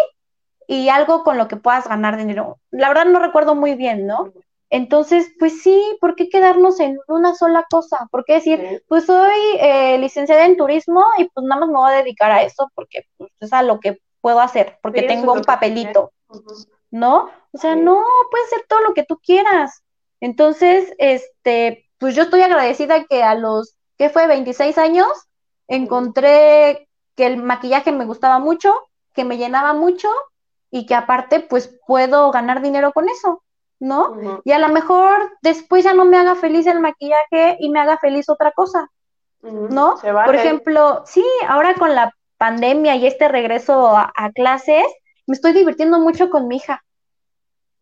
[0.65, 2.57] y algo con lo que puedas ganar dinero.
[2.71, 4.34] La verdad no recuerdo muy bien, ¿no?
[4.70, 8.07] Entonces, pues sí, ¿por qué quedarnos en una sola cosa?
[8.11, 11.91] ¿Por qué decir, pues soy eh, licenciada en turismo y pues nada más me voy
[11.91, 15.41] a dedicar a eso porque pues, es a lo que puedo hacer, porque tengo un
[15.41, 16.11] papelito,
[16.91, 17.30] ¿no?
[17.51, 19.84] O sea, no, puede ser todo lo que tú quieras.
[20.20, 24.28] Entonces, este, pues yo estoy agradecida que a los, ¿qué fue?
[24.28, 25.07] 26 años,
[25.67, 28.74] encontré que el maquillaje me gustaba mucho,
[29.13, 30.09] que me llenaba mucho
[30.70, 33.41] y que aparte, pues puedo ganar dinero con eso.
[33.80, 34.41] ¿No?
[34.43, 37.97] Y a lo mejor después ya no me haga feliz el maquillaje y me haga
[37.97, 38.89] feliz otra cosa,
[39.41, 39.95] ¿no?
[40.01, 44.86] Por ejemplo, sí, ahora con la pandemia y este regreso a, clases,
[45.27, 46.84] me estoy divirtiendo mucho con mi hija.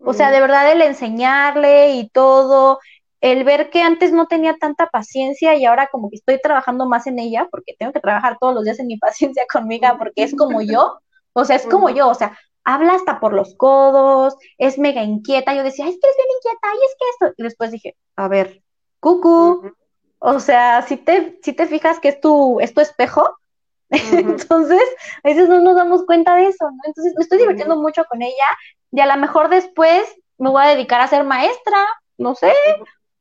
[0.03, 2.79] O sea, de verdad el enseñarle y todo,
[3.19, 7.07] el ver que antes no tenía tanta paciencia y ahora como que estoy trabajando más
[7.07, 10.35] en ella, porque tengo que trabajar todos los días en mi paciencia conmigo, porque es
[10.35, 10.99] como yo,
[11.33, 12.37] o sea, es como yo, o sea,
[12.67, 15.55] habla hasta por los codos, es mega inquieta.
[15.55, 17.35] Yo decía, es que es bien inquieta, y es que esto.
[17.37, 18.61] Y después dije, a ver,
[18.99, 19.71] cucu,
[20.19, 23.37] o sea, si te, si te fijas que es tu, es tu espejo,
[23.89, 24.81] entonces
[25.23, 26.79] a veces no nos damos cuenta de eso, ¿no?
[26.83, 28.45] Entonces me estoy divirtiendo mucho con ella
[28.91, 31.77] y a lo mejor después me voy a dedicar a ser maestra,
[32.17, 32.51] no sé,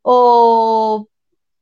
[0.03, 1.07] o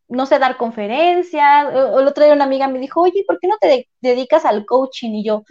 [0.09, 1.67] no sé, dar conferencias.
[1.67, 4.65] O, el otro día una amiga me dijo, oye, ¿por qué no te dedicas al
[4.65, 5.11] coaching?
[5.17, 5.45] Y yo,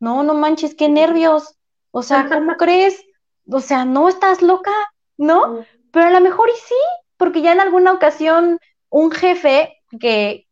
[0.00, 1.56] no, no manches, qué nervios.
[1.96, 3.06] O sea, ¿cómo crees?
[3.48, 4.72] O sea, no estás loca,
[5.16, 5.64] ¿no?
[5.92, 6.74] Pero a lo mejor y sí,
[7.16, 10.48] porque ya en alguna ocasión un jefe que,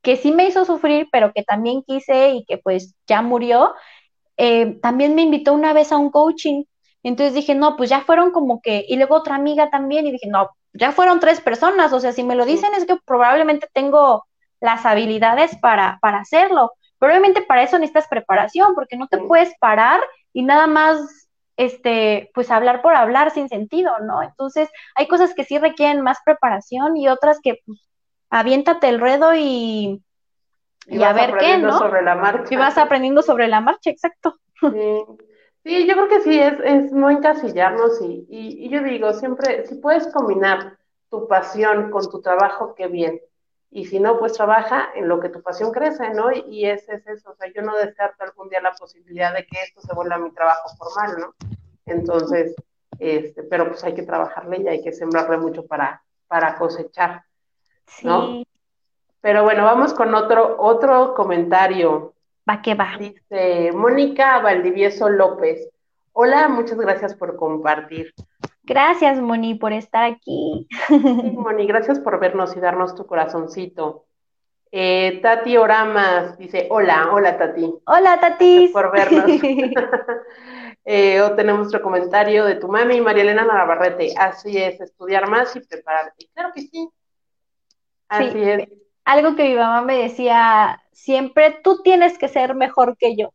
[0.00, 3.74] que sí me hizo sufrir, pero que también quise y que pues ya murió,
[4.36, 6.62] eh, también me invitó una vez a un coaching.
[7.02, 10.28] Entonces dije, no, pues ya fueron como que, y luego otra amiga también, y dije,
[10.28, 14.24] no, ya fueron tres personas, o sea, si me lo dicen es que probablemente tengo
[14.60, 16.74] las habilidades para, para hacerlo.
[16.98, 20.00] Probablemente para eso necesitas preparación, porque no te puedes parar
[20.36, 24.22] y nada más, este, pues hablar por hablar sin sentido, ¿no?
[24.22, 27.88] Entonces, hay cosas que sí requieren más preparación y otras que, pues,
[28.28, 30.02] aviéntate el ruedo y,
[30.88, 31.78] y, a ver qué, ¿no?
[31.78, 32.52] sobre la marcha.
[32.52, 34.36] Y vas aprendiendo sobre la marcha, exacto.
[34.60, 39.66] Sí, yo creo que sí, es, es no encasillarnos y, y, y yo digo, siempre,
[39.66, 40.76] si puedes combinar
[41.08, 43.22] tu pasión con tu trabajo, qué bien
[43.76, 46.32] y si no, pues trabaja en lo que tu pasión crece, ¿no?
[46.32, 49.58] Y, ese es eso, o sea, yo no descarto algún día la posibilidad de que
[49.60, 51.34] esto se vuelva mi trabajo formal, ¿no?
[51.84, 52.54] Entonces,
[52.98, 57.24] este, pero pues hay que trabajarle y hay que sembrarle mucho para, para cosechar,
[58.02, 58.42] ¿no?
[59.20, 62.14] Pero bueno, vamos con otro, otro comentario.
[62.48, 62.96] Va que va.
[62.98, 65.68] Dice Mónica Valdivieso López.
[66.14, 68.14] Hola, muchas gracias por compartir.
[68.66, 70.66] Gracias, Moni, por estar aquí.
[71.34, 74.06] Moni, gracias por vernos y darnos tu corazoncito.
[74.72, 77.72] Eh, Tati Oramas dice, hola, hola Tati.
[77.86, 78.70] Hola Tati.
[78.72, 79.24] por vernos.
[80.84, 84.12] eh, o tenemos otro comentario de tu mami, María Elena Navarrete.
[84.18, 86.28] Así es, estudiar más y prepararte.
[86.34, 86.88] Claro que sí.
[88.08, 88.68] Así es.
[89.04, 93.32] Algo que mi mamá me decía siempre, tú tienes que ser mejor que yo.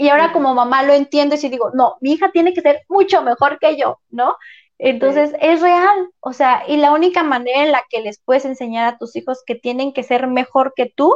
[0.00, 3.20] Y ahora como mamá lo entiendo y digo, no, mi hija tiene que ser mucho
[3.20, 4.36] mejor que yo, ¿no?
[4.78, 8.86] Entonces es real, o sea, y la única manera en la que les puedes enseñar
[8.86, 11.12] a tus hijos que tienen que ser mejor que tú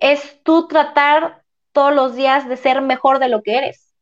[0.00, 3.94] es tú tratar todos los días de ser mejor de lo que eres.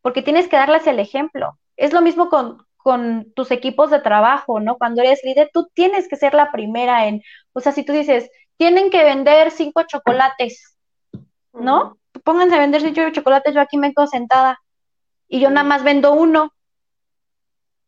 [0.00, 1.58] Porque tienes que darles el ejemplo.
[1.76, 4.76] Es lo mismo con, con tus equipos de trabajo, ¿no?
[4.78, 7.22] Cuando eres líder, tú tienes que ser la primera en,
[7.54, 10.78] o sea, si tú dices, tienen que vender cinco chocolates,
[11.52, 11.98] ¿no?
[12.24, 14.60] Pónganse a vender cinco chocolates, yo aquí me quedo sentada
[15.28, 16.52] y yo nada más vendo uno.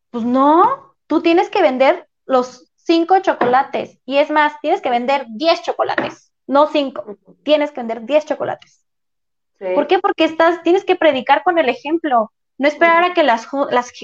[0.09, 5.25] Pues no, tú tienes que vender los cinco chocolates y es más, tienes que vender
[5.29, 8.83] diez chocolates, no cinco, tienes que vender diez chocolates.
[9.59, 9.99] ¿Por qué?
[9.99, 13.47] Porque estás, tienes que predicar con el ejemplo, no esperar a que las,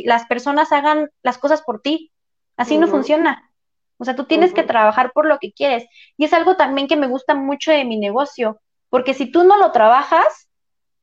[0.03, 2.11] las, personas hagan las cosas por ti.
[2.57, 3.51] Así no funciona.
[3.97, 5.85] O sea, tú tienes que trabajar por lo que quieres.
[6.17, 8.59] Y es algo también que me gusta mucho de mi negocio.
[8.95, 10.47] Porque si tú no lo trabajas,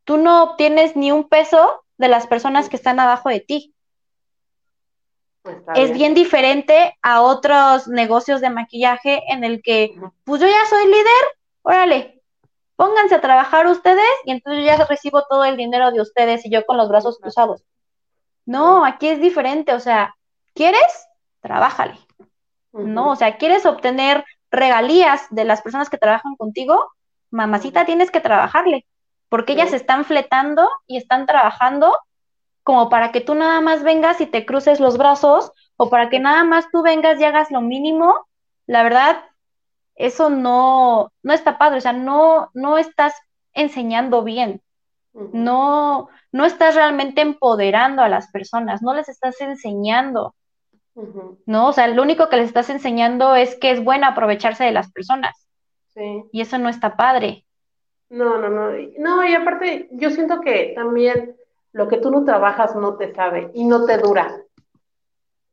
[0.05, 3.75] tú no obtienes ni un peso de las personas que están abajo de ti.
[5.75, 6.15] es bien.
[6.15, 11.23] diferente a otros negocios de maquillaje en el que, pues yo ya soy líder,
[11.61, 12.23] órale,
[12.77, 16.51] pónganse a trabajar ustedes y entonces yo ya recibo todo el dinero de ustedes y
[16.51, 17.63] yo con los brazos cruzados.
[18.47, 20.17] No, aquí es diferente, o sea,
[20.55, 21.09] ¿quieres?
[21.43, 21.99] Trabájale.
[22.73, 23.11] ¿No?
[23.11, 26.91] O sea, ¿quieres obtener regalías de las personas que trabajan contigo?
[27.33, 28.87] Mamacita, tienes que trabajarle,
[29.29, 31.97] porque ellas están fletando y están trabajando
[32.63, 36.21] como para que tú nada más vengas y te cruces los brazos o para que
[36.21, 38.29] nada más tú vengas y hagas lo mínimo,
[38.67, 39.25] la verdad,
[39.97, 43.15] eso no, no está padre, o sea, no, no estás
[43.53, 44.63] enseñando bien,
[45.13, 50.35] no, no estás realmente empoderando a las personas, no les estás enseñando,
[51.47, 51.69] ¿no?
[51.69, 54.91] O sea, lo único que les estás enseñando es que es bueno aprovecharse de las
[54.93, 55.42] personas.
[55.95, 57.45] Y eso no está padre.
[58.09, 58.73] No, no, no.
[58.99, 61.37] No, y aparte, yo siento que también
[61.73, 64.43] lo que tú no trabajas no te sabe y no te dura.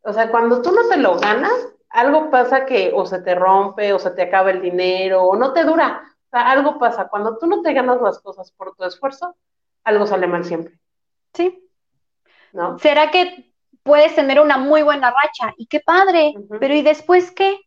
[0.01, 1.53] O sea, cuando tú no te lo ganas,
[1.89, 5.53] algo pasa que o se te rompe o se te acaba el dinero o no
[5.53, 6.03] te dura.
[6.27, 7.07] O sea, algo pasa.
[7.07, 9.35] Cuando tú no te ganas las cosas por tu esfuerzo,
[9.83, 10.79] algo sale mal siempre.
[11.33, 11.67] Sí.
[12.53, 12.77] ¿No?
[12.79, 15.53] ¿Será que puedes tener una muy buena racha?
[15.57, 17.59] Y qué padre, pero ¿y después qué?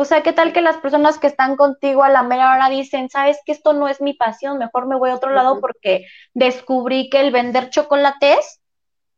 [0.00, 3.10] O sea, ¿qué tal que las personas que están contigo a la mera hora dicen,
[3.10, 7.10] sabes que esto no es mi pasión, mejor me voy a otro lado porque descubrí
[7.10, 8.60] que el vender chocolates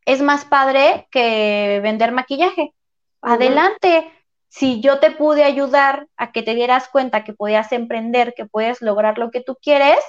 [0.05, 2.73] es más padre que vender maquillaje?
[3.21, 4.11] Adelante.
[4.49, 8.81] Si yo te pude ayudar a que te dieras cuenta que podías emprender, que puedes
[8.81, 9.99] lograr lo que tú quieres,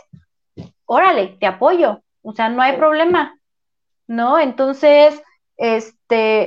[0.87, 2.01] órale, te apoyo.
[2.23, 3.39] O sea, no hay problema.
[4.07, 4.39] ¿No?
[4.39, 5.23] Entonces,
[5.59, 6.02] este,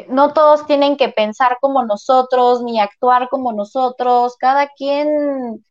[0.10, 5.64] no todos tienen que pensar como nosotros, ni actuar como nosotros, cada quien,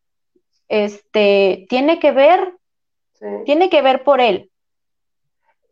[0.68, 2.56] este, tiene que ver,
[3.44, 4.50] tiene que ver por él.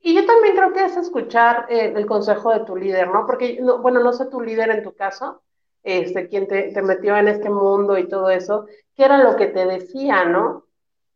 [0.00, 3.24] Y yo también creo que es escuchar eh, el consejo de tu líder, ¿no?
[3.24, 5.42] Porque, bueno, no sé tu líder en tu caso,
[5.82, 8.66] este, quien te, te, metió en este mundo y todo eso,
[8.96, 10.64] qué era lo que te decía, ¿no?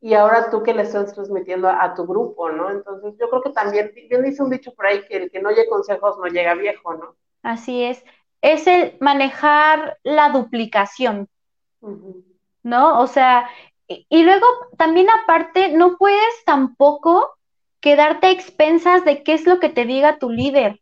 [0.06, 2.70] Y ahora tú que le estás transmitiendo a, tu grupo, ¿no?
[2.70, 5.48] Entonces yo creo que también, bien dice un dicho por ahí que el que no
[5.48, 7.16] oye consejos no llega viejo, ¿no?
[7.42, 8.04] Así es.
[8.40, 11.28] Es el manejar la duplicación,
[12.62, 13.00] ¿no?
[13.00, 13.50] O sea,
[13.88, 14.46] y, luego
[14.78, 17.36] también aparte no puedes tampoco
[17.80, 20.80] quedarte a expensas de qué es lo que te diga tu líder,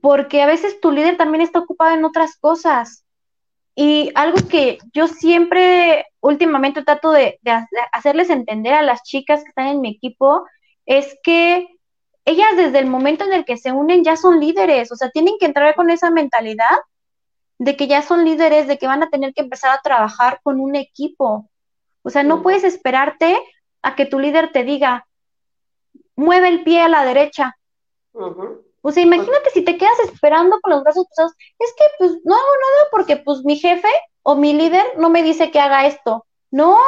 [0.00, 3.05] porque a veces tu líder también está ocupado en otras cosas.
[3.78, 7.38] Y algo que yo siempre, últimamente trato de,
[7.92, 10.46] hacerles entender a las chicas que están en mi equipo,
[10.86, 11.68] es que
[12.24, 15.34] ellas desde el momento en el que se unen ya son líderes, o sea, tienen
[15.38, 16.78] que entrar con esa mentalidad
[17.58, 20.58] de que ya son líderes, de que van a tener que empezar a trabajar con
[20.58, 21.50] un equipo.
[22.02, 23.38] O sea, no puedes esperarte
[23.82, 25.06] a que tu líder te diga,
[26.16, 27.58] mueve el pie a la derecha.
[28.86, 32.36] O sea, imagínate si te quedas esperando con los brazos cruzados, es que pues no
[32.36, 33.88] hago nada porque pues mi jefe
[34.22, 36.24] o mi líder no me dice que haga esto.
[36.52, 36.78] No.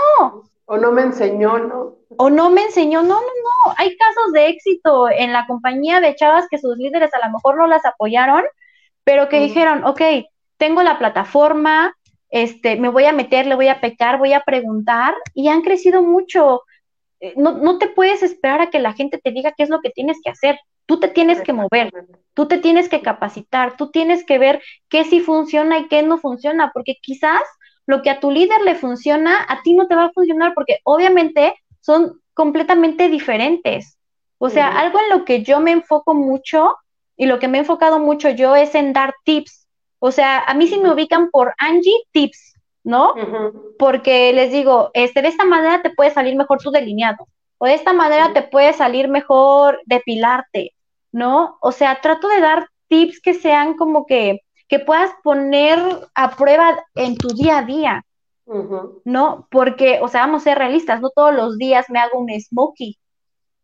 [0.66, 1.96] O no me enseñó, ¿no?
[2.16, 3.74] O no me enseñó, no, no, no.
[3.78, 7.58] Hay casos de éxito en la compañía de chavas que sus líderes a lo mejor
[7.58, 8.44] no las apoyaron,
[9.02, 10.00] pero que dijeron, ok,
[10.56, 11.96] tengo la plataforma,
[12.30, 16.00] este, me voy a meter, le voy a pecar, voy a preguntar, y han crecido
[16.02, 16.62] mucho.
[17.18, 19.80] Eh, no, no te puedes esperar a que la gente te diga qué es lo
[19.80, 21.92] que tienes que hacer Tú te tienes que mover,
[22.32, 26.16] tú te tienes que capacitar, tú tienes que ver qué sí funciona y qué no
[26.16, 27.42] funciona, porque quizás
[27.84, 30.78] lo que a tu líder le funciona, a ti no te va a funcionar, porque
[30.84, 33.98] obviamente son completamente diferentes.
[34.38, 36.74] O sea, algo en lo que yo me enfoco mucho
[37.18, 39.66] y lo que me he enfocado mucho yo es en dar tips.
[39.98, 43.12] O sea, a mí sí me ubican por Angie Tips, ¿no?
[43.78, 47.28] Porque les digo, este, de esta manera te puede salir mejor tu delineado,
[47.58, 50.72] o de esta manera te puede salir mejor depilarte,
[51.12, 51.58] ¿no?
[51.60, 55.78] O sea, trato de dar tips que sean como que, que puedas poner
[56.14, 58.04] a prueba en tu día a día,
[59.04, 59.46] ¿no?
[59.50, 62.98] Porque, o sea, vamos a ser realistas, no todos los días me hago un smokey,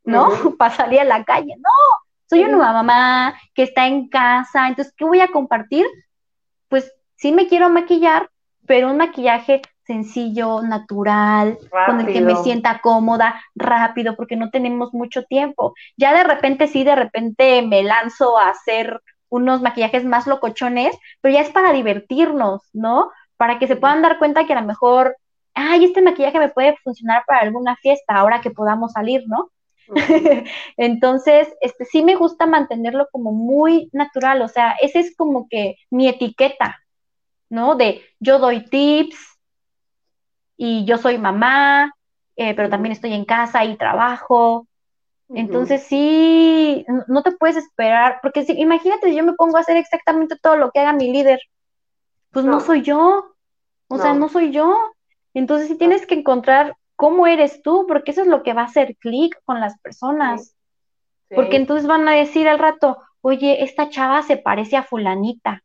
[0.04, 0.28] ¿no?
[0.58, 1.70] Para salir a la calle, no,
[2.26, 5.86] soy una mamá que está en casa, entonces, ¿qué voy a compartir?
[6.68, 8.30] Pues sí me quiero maquillar,
[8.66, 14.94] pero un maquillaje sencillo, natural, con el que me sienta cómoda, rápido, porque no tenemos
[14.94, 15.74] mucho tiempo.
[15.96, 21.34] Ya de repente sí, de repente me lanzo a hacer unos maquillajes más locochones, pero
[21.34, 23.10] ya es para divertirnos, ¿no?
[23.36, 25.16] Para que se puedan dar cuenta que a lo mejor,
[25.54, 29.50] ay, este maquillaje me puede funcionar para alguna fiesta ahora que podamos salir, ¿no?
[30.78, 35.76] Entonces, este sí me gusta mantenerlo como muy natural, o sea, ese es como que
[35.90, 36.80] mi etiqueta,
[37.50, 37.74] ¿no?
[37.74, 39.33] De yo doy tips
[40.56, 41.92] y yo soy mamá,
[42.36, 44.66] eh, pero también estoy en casa y trabajo.
[45.28, 49.76] Entonces sí, no te puedes esperar, porque si, imagínate, si yo me pongo a hacer
[49.76, 51.40] exactamente todo lo que haga mi líder,
[52.30, 53.34] pues no, soy yo,
[53.88, 54.76] o sea, no soy yo.
[55.32, 58.66] Entonces sí tienes que encontrar cómo eres tú, porque eso es lo que va a
[58.66, 60.54] hacer clic con las personas.
[61.34, 65.62] Porque entonces van a decir al rato, oye, esta chava se parece a fulanita.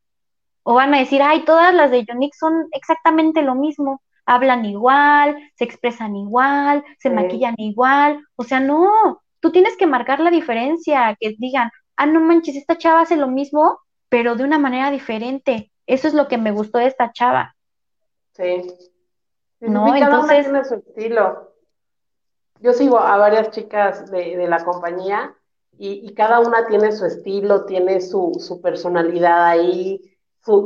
[0.63, 4.01] O van a decir, ay, todas las de Yonix son exactamente lo mismo.
[4.29, 8.23] Hablan igual, se expresan igual, se maquillan igual.
[8.35, 12.77] O sea, no, tú tienes que marcar la diferencia, que digan, ah, no manches, esta
[12.77, 15.71] chava hace lo mismo, pero de una manera diferente.
[15.87, 17.55] Eso es lo que me gustó de esta chava.
[18.33, 18.63] Sí.
[19.59, 19.95] ¿no?
[19.95, 20.45] Entonces.
[20.45, 21.53] tiene su estilo.
[22.61, 25.35] Yo sigo a varias chicas de, la compañía
[25.77, 30.01] y, cada una tiene su estilo, tiene su, personalidad ahí,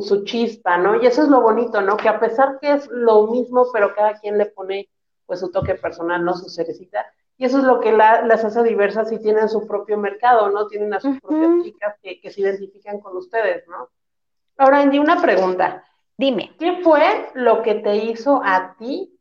[0.02, 1.02] su, chispa, ¿no?
[1.02, 1.98] Y eso es lo bonito, ¿no?
[1.98, 4.90] Que a pesar que es lo mismo, pero cada quien le pone
[5.26, 6.34] pues su toque personal, ¿no?
[6.36, 7.06] Su cerecita.
[7.38, 10.68] Y eso es lo que las hace diversas y tienen su propio mercado, ¿no?
[10.68, 13.90] Tienen a sus propias chicas que, que se identifican con ustedes, ¿no?
[14.58, 15.84] Ahora, Andy, una pregunta.
[16.18, 16.56] Dime.
[16.60, 19.20] ¿Qué fue lo que te hizo a ti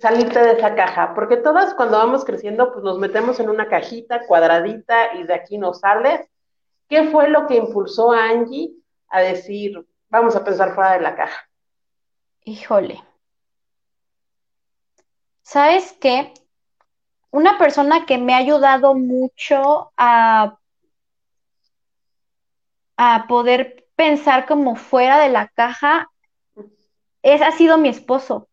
[0.00, 1.14] salirte de esa caja?
[1.14, 5.58] Porque todas cuando vamos creciendo, pues nos metemos en una cajita cuadradita y de aquí
[5.58, 6.26] nos sales.
[6.88, 8.72] ¿Qué fue lo que impulsó a Angie
[9.08, 11.48] a decir, vamos a pensar fuera de la caja?
[12.44, 13.02] Híjole.
[15.42, 16.32] ¿Sabes qué?
[17.30, 20.58] Una persona que me ha ayudado mucho a,
[22.96, 26.10] a poder pensar como fuera de la caja,
[27.22, 28.48] es, ha sido mi esposo.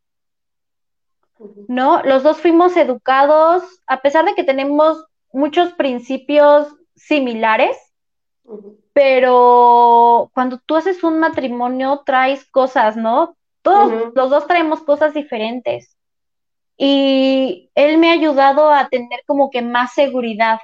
[1.67, 2.01] ¿No?
[2.03, 7.77] Los dos fuimos educados, a pesar de que tenemos muchos principios similares,
[8.93, 13.35] pero cuando tú haces un matrimonio traes cosas, ¿no?
[13.61, 15.97] Todos los dos traemos cosas diferentes.
[16.77, 20.59] Y él me ha ayudado a tener como que más seguridad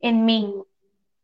[0.00, 0.54] en mí.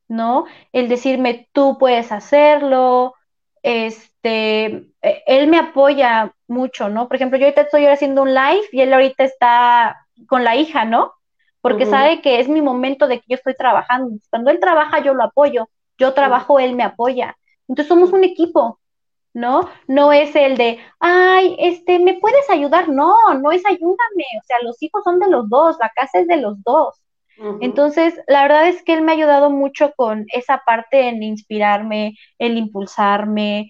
[0.09, 0.46] ¿no?
[0.72, 3.14] El decirme, tú puedes hacerlo,
[3.62, 4.66] este,
[5.02, 7.09] e, él me apoya mucho, ¿no?
[7.09, 10.84] Por ejemplo, yo ahorita estoy haciendo un live y él ahorita está con la hija,
[10.84, 11.12] ¿no?
[11.61, 14.16] Porque sabe que es mi momento de que yo estoy trabajando.
[14.30, 15.68] Cuando él trabaja, yo lo apoyo.
[15.99, 17.36] Yo trabajo, él me apoya.
[17.68, 18.80] Entonces somos un equipo,
[19.34, 19.68] ¿no?
[19.86, 22.88] No es el de, ay, este, ¿me puedes ayudar?
[22.88, 24.24] No, no es ayúdame.
[24.40, 27.01] O sea, los hijos son de los dos, la casa es de los dos.
[27.61, 32.16] Entonces, la verdad es que él me ha ayudado mucho con esa parte en inspirarme,
[32.38, 33.68] el impulsarme,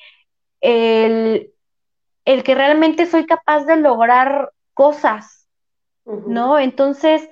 [0.61, 1.53] el,
[2.24, 5.49] que realmente soy capaz de lograr cosas,
[6.05, 6.61] ¿no?
[6.61, 7.29] Entonces,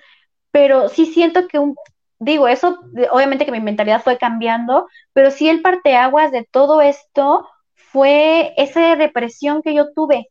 [0.50, 1.76] pero sí siento que un,
[2.24, 2.78] digo, eso,
[3.10, 8.96] obviamente que mi mentalidad fue cambiando, pero sí el parteaguas de todo esto fue esa
[8.96, 10.28] depresión que yo tuve.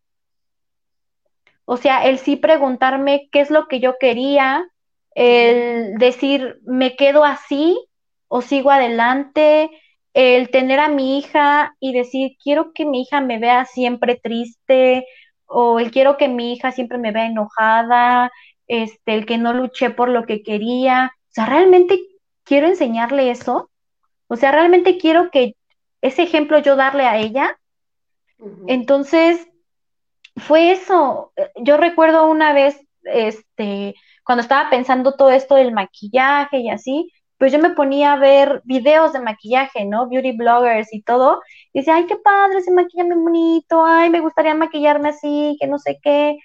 [1.65, 4.65] O sea, el sí preguntarme qué es lo que yo quería,
[5.15, 7.79] el decir, me quedo así
[8.27, 9.69] o sigo adelante,
[10.13, 15.05] el tener a mi hija y decir, quiero que mi hija me vea siempre triste
[15.45, 18.31] o el quiero que mi hija siempre me vea enojada,
[18.67, 21.13] este, el que no luché por lo que quería.
[21.33, 21.99] O sea, realmente
[22.43, 23.71] quiero enseñarle eso.
[24.27, 25.55] O sea, realmente quiero que
[26.01, 27.57] ese ejemplo yo darle a ella.
[28.67, 29.47] Entonces,
[30.35, 31.33] fue eso.
[31.55, 37.51] Yo recuerdo una vez, este, cuando estaba pensando todo esto del maquillaje y así, pues
[37.51, 40.07] yo me ponía a ver videos de maquillaje, ¿no?
[40.07, 41.41] Beauty bloggers y todo.
[41.73, 45.65] Y decía, ay, qué padre, se maquilla muy bonito, ay, me gustaría maquillarme así, que
[45.65, 46.37] no sé qué.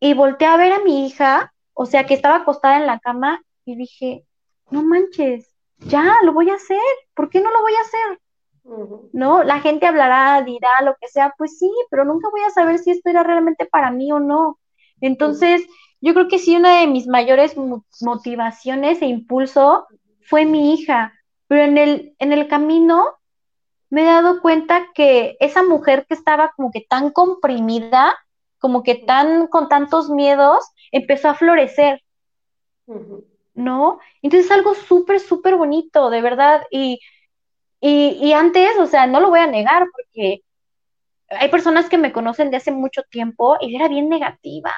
[0.00, 3.42] Y volteé a ver a mi hija, o sea, que estaba acostada en la cama
[3.68, 4.24] y dije,
[4.70, 6.78] no manches, ya, lo voy a hacer,
[7.14, 8.20] ¿por qué no lo voy a hacer?
[9.12, 9.42] ¿No?
[9.44, 12.90] La gente hablará, dirá lo que sea, pues sí, pero nunca voy a saber si
[12.90, 14.58] esto era realmente para mí o no.
[15.00, 15.66] Entonces,
[16.00, 17.56] yo creo que sí, una de mis mayores
[18.00, 19.86] motivaciones e impulso
[20.22, 21.14] fue mi hija,
[21.46, 23.06] pero en el, en el camino
[23.90, 28.14] me he dado cuenta que esa mujer que estaba como que tan comprimida,
[28.58, 32.02] como que tan con tantos miedos, empezó a florecer.
[33.58, 33.98] ¿No?
[34.22, 36.62] Entonces es algo súper, súper bonito, de verdad.
[36.70, 37.00] Y,
[37.80, 40.42] y, y antes, o sea, no lo voy a negar porque
[41.30, 44.72] hay personas que me conocen de hace mucho tiempo y era bien negativa,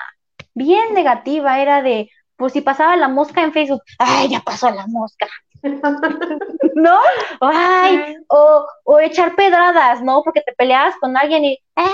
[0.55, 4.87] bien negativa, era de, pues si pasaba la mosca en Facebook, ay, ya pasó la
[4.87, 5.29] mosca.
[6.75, 6.99] ¿No?
[7.41, 10.23] Ay, o, o, echar pedradas, ¿no?
[10.23, 11.87] Porque te peleabas con alguien y, ay,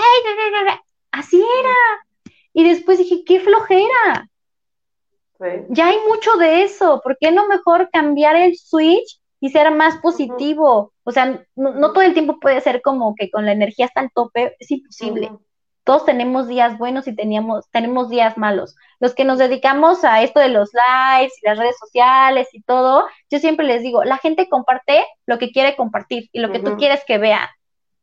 [1.11, 2.31] así era.
[2.53, 4.29] Y después dije, qué flojera.
[5.69, 9.97] Ya hay mucho de eso, ¿por qué no mejor cambiar el switch y ser más
[9.97, 10.93] positivo?
[11.03, 14.11] O sea, no, todo el tiempo puede ser como que con la energía hasta el
[14.11, 15.31] tope, es imposible.
[15.83, 18.75] Todos tenemos días buenos y teníamos, tenemos días malos.
[18.99, 23.07] Los que nos dedicamos a esto de los lives y las redes sociales y todo,
[23.29, 26.75] yo siempre les digo, la gente comparte lo que quiere compartir y lo que tú
[26.75, 27.47] quieres que vean.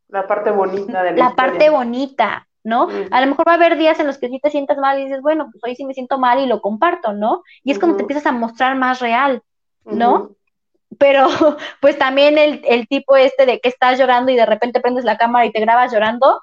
[0.09, 2.47] La parte bonita de la, la parte bonita.
[2.65, 2.89] ¿No?
[3.11, 5.05] A lo mejor va a haber días en los que sí te sientas mal y
[5.05, 7.43] dices, bueno, pues hoy sí me siento mal y lo comparto, ¿no?
[7.63, 9.43] Y es como te empiezas a mostrar más real,
[9.85, 10.31] ¿no?
[10.99, 11.29] Pero
[11.81, 15.19] pues también el, el, tipo este de que estás llorando y de repente prendes la
[15.19, 16.41] cámara y te grabas llorando.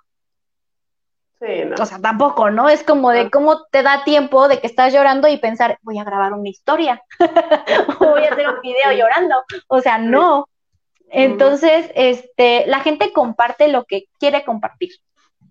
[1.40, 1.76] Sí, no.
[1.82, 2.70] O sea, tampoco, ¿no?
[2.70, 6.04] Es como de cómo te da tiempo de que estás llorando y pensar, voy a
[6.04, 7.02] grabar una historia,
[8.00, 9.36] o voy a hacer un video llorando.
[9.68, 10.48] O sea, no.
[11.10, 14.92] Entonces, este, la gente comparte lo que quiere compartir.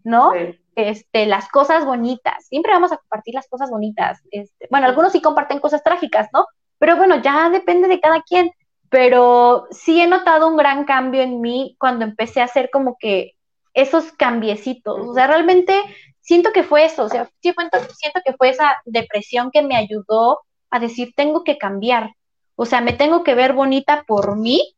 [0.05, 0.33] ¿No?
[0.75, 4.21] Este, las cosas bonitas, siempre vamos a compartir las cosas bonitas.
[4.31, 6.47] Este, bueno, algunos sí comparten cosas trágicas, ¿no?
[6.79, 8.51] Pero bueno, ya depende de cada quien.
[8.89, 13.35] Pero sí he notado un gran cambio en mí cuando empecé a hacer como que
[13.73, 15.09] esos cambiecitos.
[15.09, 15.81] O sea, realmente
[16.21, 17.05] siento que fue eso.
[17.05, 17.61] O sea, siento,
[17.97, 20.41] siento que fue esa depresión que me ayudó
[20.71, 22.11] a decir, tengo que cambiar.
[22.57, 24.75] O sea, me tengo que ver bonita por mí,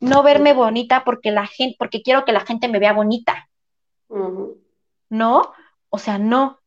[0.00, 3.48] no verme bonita porque la gente, porque quiero que la gente me vea bonita.
[5.14, 5.52] ¿No?
[5.90, 6.58] O sea, no.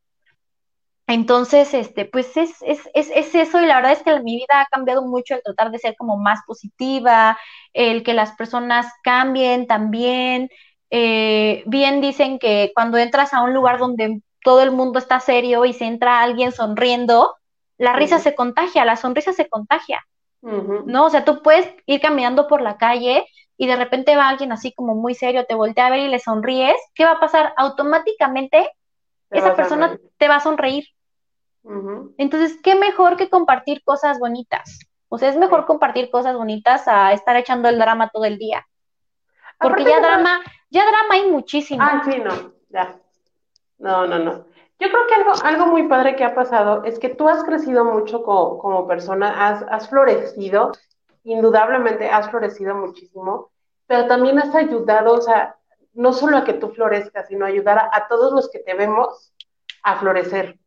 [1.05, 4.61] Entonces, este, pues es, es, es, es, eso y la verdad es que mi vida
[4.61, 7.37] ha cambiado mucho el tratar de ser como más positiva,
[7.73, 10.49] el que las personas cambien también.
[10.89, 15.65] Eh, bien dicen que cuando entras a un lugar donde todo el mundo está serio
[15.65, 17.35] y se entra alguien sonriendo,
[17.77, 20.05] la risa se contagia, la sonrisa se contagia,
[20.41, 21.05] ¿no?
[21.05, 23.25] O sea, tú puedes ir caminando por la calle
[23.57, 26.19] y de repente va alguien así como muy serio, te voltea a ver y le
[26.19, 27.53] sonríes, ¿qué va a pasar?
[27.57, 28.71] Automáticamente
[29.31, 30.85] esa persona te va a sonreír.
[32.17, 34.79] Entonces, ¿qué mejor que compartir cosas bonitas?
[35.09, 38.65] O sea, es mejor compartir cosas bonitas a estar echando el drama todo el día.
[39.59, 40.39] Porque ya drama,
[40.69, 41.83] ya drama hay muchísimo.
[41.83, 42.99] Ah, sí, no, ya.
[43.79, 44.45] No, no, no.
[44.79, 47.83] Yo creo que algo, algo muy padre que ha pasado es que tú has crecido
[47.83, 50.71] mucho como, como persona, has, has florecido
[51.31, 53.51] indudablemente has florecido muchísimo,
[53.85, 55.57] pero también has ayudado, o sea,
[55.93, 59.33] no solo a que tú florezcas, sino ayudar a, todos los que te vemos
[59.83, 60.59] a florecer,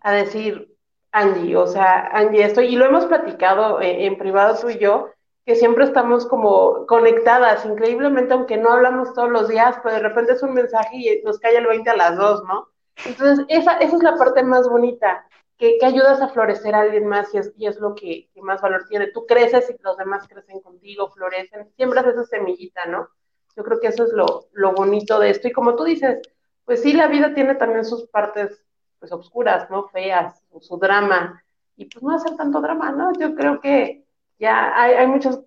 [0.00, 0.74] a decir,
[1.10, 5.10] Angie, o sea, Angie, estoy, y lo hemos platicado en, privado tú y yo,
[5.46, 10.32] que siempre estamos como conectadas, increíblemente, aunque no hablamos todos los días, pero de repente
[10.32, 12.68] es un mensaje y nos cae el 20 a las 2, ¿no?
[13.06, 15.26] Entonces, esa, esa es la parte más bonita,
[15.58, 18.86] que, ayudas a florecer a alguien más y es, y es lo que, más valor
[18.88, 19.08] tiene.
[19.08, 23.08] Tú creces y los demás crecen contigo, florecen, siembras esa semillita, ¿no?
[23.56, 25.48] Yo creo que eso es lo, lo bonito de esto.
[25.48, 26.18] Y como tú dices,
[26.64, 28.64] pues sí, la vida tiene también sus partes,
[28.98, 29.88] pues, oscuras, ¿no?
[29.88, 31.42] Feas, su, drama.
[31.76, 33.12] Y pues no hacer tanto drama, ¿no?
[33.18, 34.04] Yo creo que
[34.38, 35.40] ya hay, hay, muchos,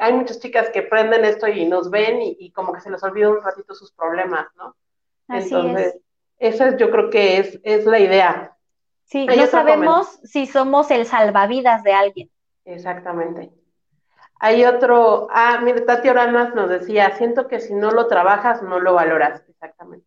[0.00, 3.30] hay muchas chicas que prenden esto y nos ven y, como que se les olvida
[3.30, 4.76] un ratito sus problemas, ¿no?
[5.28, 5.98] Entonces,
[6.38, 8.53] esa yo creo que es, es la idea,
[9.04, 12.30] Sí, no sabemos si somos el salvavidas de alguien.
[12.64, 13.52] Exactamente.
[14.40, 18.80] Hay otro, ah, mire, Tati Oranas nos decía, siento que si no lo trabajas, no
[18.80, 19.42] lo valoras.
[19.48, 20.06] Exactamente.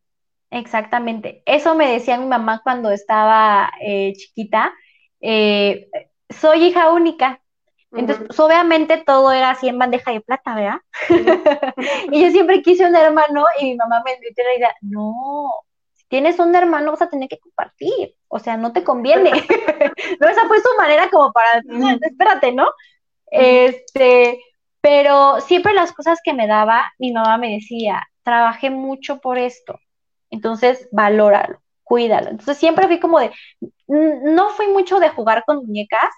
[0.50, 1.44] Exactamente.
[1.46, 4.74] Eso me decía mi mamá cuando estaba eh, chiquita.
[5.22, 5.90] Eh,
[6.30, 7.42] soy hija única.
[7.92, 10.82] Entonces, pues, obviamente todo era así en bandeja de plata, ¿verdad?
[12.12, 15.50] y yo siempre quise un hermano y mi mamá me dio la idea, no,
[16.08, 19.32] tienes un hermano, vas a tener que compartir, o sea, no te conviene.
[20.20, 21.62] no, esa fue su manera como para,
[22.02, 22.68] espérate, ¿no?
[23.30, 24.40] Este,
[24.82, 29.80] Pero siempre las cosas que me daba, mi mamá me decía, trabajé mucho por esto,
[30.30, 32.30] entonces valóralo, cuídalo.
[32.30, 33.32] Entonces siempre fui como de,
[33.88, 36.10] no fui mucho de jugar con muñecas,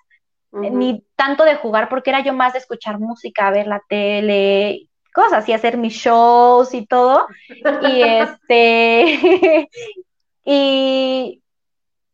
[0.51, 5.47] ni tanto de jugar porque era yo más de escuchar música, ver la tele, cosas
[5.47, 7.27] y hacer mis shows y todo.
[7.47, 9.69] Y este,
[10.45, 11.41] y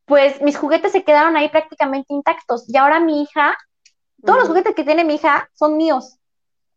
[0.06, 2.66] pues mis juguetes se quedaron ahí prácticamente intactos.
[2.68, 3.58] Y ahora mi hija,
[4.24, 6.18] todos los juguetes que tiene mi hija son míos,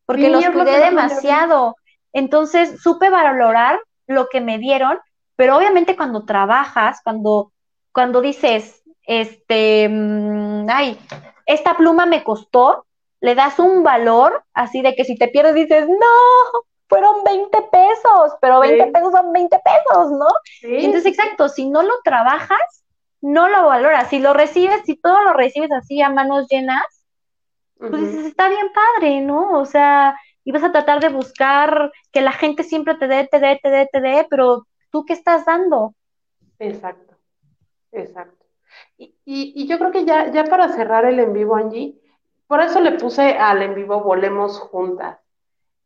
[0.07, 1.77] porque los cuidé demasiado.
[2.13, 4.99] Entonces supe valorar lo que me dieron,
[5.37, 7.53] pero obviamente cuando trabajas, cuando,
[7.93, 10.99] cuando dices, este, mm, ay,
[11.47, 12.87] esta pluma me costó,
[13.21, 18.33] le das un valor así de que si te pierdes dices, no, fueron 20 pesos,
[18.41, 20.27] pero 20 pesos son 20 pesos, ¿no?
[20.63, 22.85] Entonces, exacto, si no lo trabajas,
[23.21, 24.09] no lo valoras.
[24.09, 27.05] Si lo recibes, si todo lo recibes así a manos llenas,
[27.79, 29.59] pues dices, está bien padre, ¿no?
[29.59, 33.39] O sea, y vas a tratar de buscar que la gente siempre te dé, te
[33.39, 35.95] dé, te dé, te dé, pero tú qué estás dando.
[36.59, 37.17] Exacto,
[37.93, 38.47] exacto.
[38.97, 41.95] Y, y, yo creo que ya, ya para cerrar el en vivo, Angie,
[42.49, 45.21] por eso le puse al en vivo Volemos Juntas.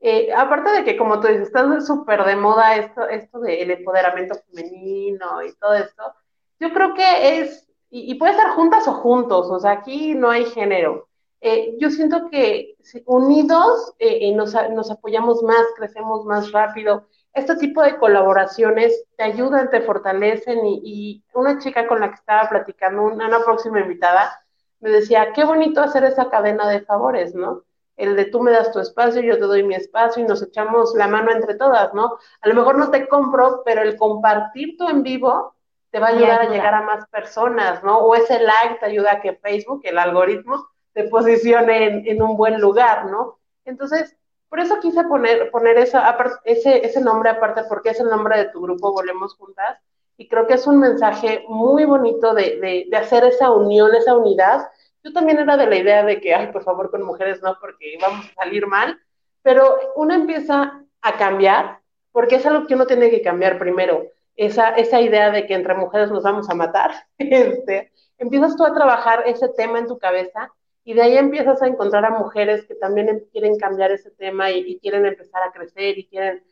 [0.01, 4.35] Eh, aparte de que, como tú dices, está súper de moda esto, esto del empoderamiento
[4.47, 6.15] femenino y todo esto,
[6.59, 10.45] yo creo que es, y, puede ser juntas o juntos, o sea, aquí no hay
[10.47, 11.09] género.
[11.41, 17.09] Eh, yo siento que unidos eh, nos, nos, apoyamos más, crecemos más rápido.
[17.35, 22.17] Este tipo de colaboraciones te ayudan, te fortalecen y, y una chica con la que
[22.17, 24.45] estaba platicando, una, una próxima invitada,
[24.83, 27.63] me decía, qué bonito hacer esa cadena de favores, ¿no?
[27.97, 30.93] El de tú me das tu espacio, yo te doy mi espacio y nos echamos
[30.97, 32.19] la mano entre todas, ¿no?
[32.41, 35.55] A lo mejor no te compro, pero el compartir tu en vivo
[35.91, 37.99] te va a ayudar a llegar a más personas, ¿no?
[37.99, 42.61] O ese like te ayuda a que Facebook, el algoritmo, te posicione en, un buen
[42.61, 43.39] lugar, ¿no?
[43.65, 44.17] Entonces,
[44.49, 48.47] por eso quise poner, poner esa, ese, ese nombre aparte, porque es el nombre de
[48.47, 49.79] tu grupo Volemos Juntas,
[50.23, 54.69] y creo que es un mensaje muy bonito de, de, hacer esa unión, esa unidad.
[55.03, 57.99] Yo también era de la idea de que, ay, por favor, con mujeres no, porque
[58.01, 59.01] vamos a salir mal,
[59.43, 61.81] pero uno empieza a cambiar,
[62.13, 64.05] porque es algo que uno tiene que cambiar primero.
[64.37, 68.73] Esa, esa idea de que entre mujeres nos vamos a matar, este, empiezas tú a
[68.73, 70.53] trabajar ese tema en tu cabeza
[70.85, 74.61] y de ahí empiezas a encontrar a mujeres que también quieren cambiar ese tema y,
[74.61, 76.45] y quieren empezar a crecer y quieren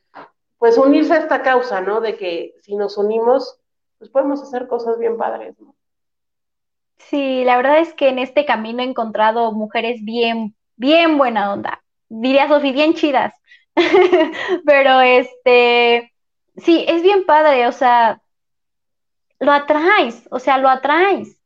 [0.58, 2.00] pues unirse a esta causa, ¿no?
[2.00, 3.59] De que si nos unimos,
[4.00, 5.76] pues podemos hacer cosas bien padres, ¿no?
[6.96, 11.82] Sí, la verdad es que en este camino he encontrado mujeres bien, bien buena onda.
[12.08, 13.34] Diría Sofi, bien chidas.
[14.64, 16.14] Pero este,
[16.56, 18.22] sí, es bien padre, o sea,
[19.38, 21.36] lo atraes, o sea, lo atraes.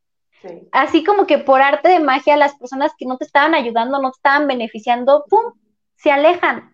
[0.41, 0.69] Sí.
[0.71, 4.11] Así como que por arte de magia las personas que no te estaban ayudando, no
[4.11, 5.53] te estaban beneficiando, ¡pum!
[5.97, 6.73] se alejan.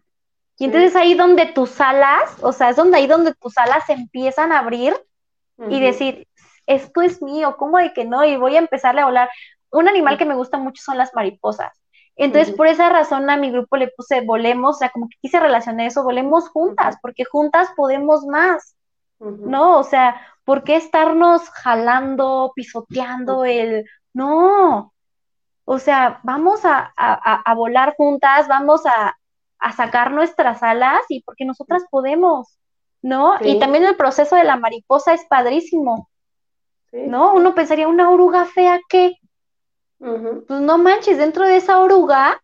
[0.60, 3.94] Y entonces ahí donde tus alas, o sea, es donde ahí donde tus alas se
[3.94, 4.94] empiezan a abrir
[5.70, 6.28] y decir,
[6.66, 8.24] esto es mío, ¿cómo de que no?
[8.24, 9.30] Y voy a empezarle a volar.
[9.72, 11.72] Un animal que me gusta mucho son las mariposas.
[12.16, 15.40] Entonces, por esa razón a mi grupo le puse volemos, o sea, como que quise
[15.40, 18.76] relacionar eso, volemos juntas, porque juntas podemos más,
[19.20, 19.80] ¿no?
[19.80, 23.86] O sea, ¿por qué estarnos jalando, pisoteando el...
[24.14, 24.94] No,
[25.66, 29.16] o sea, vamos a, a volar juntas, vamos a,
[29.62, 32.58] a sacar nuestras alas y porque nosotras podemos,
[33.02, 33.36] ¿no?
[33.42, 36.10] Y también el proceso de la mariposa es padrísimo,
[36.92, 37.34] ¿no?
[37.34, 39.18] Uno pensaría, una oruga fea, ¿qué?
[40.00, 42.42] Pues no manches, dentro de esa oruga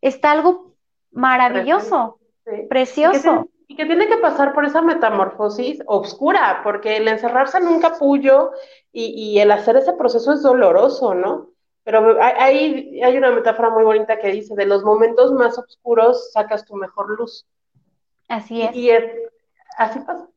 [0.00, 0.74] está algo
[1.10, 2.18] maravilloso,
[2.68, 3.48] precioso.
[3.66, 8.52] Y que, tiene que pasar por esa metamorfosis oscura, porque el encerrarse en un capullo
[8.92, 11.50] y, y el hacer ese proceso es doloroso, ¿no?
[11.84, 16.66] Pero hay, hay una metáfora muy bonita que dice, de los momentos más oscuros sacas
[16.66, 17.46] tu mejor luz.
[18.28, 18.76] Así es.
[18.76, 18.90] Y
[19.78, 20.28] así pasa.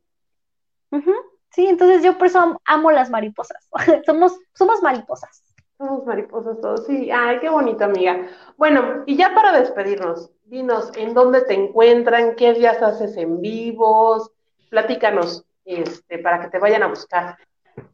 [1.51, 3.67] Sí, entonces yo por eso amo las mariposas.
[4.05, 5.43] somos, somos mariposas.
[5.77, 7.09] Somos mariposas todos, sí.
[7.11, 8.27] Ay, qué bonito, amiga.
[8.55, 14.31] Bueno, y ya para despedirnos, dinos en dónde te encuentran, qué días haces en vivos,
[14.69, 17.37] platícanos, este, para que te vayan a buscar.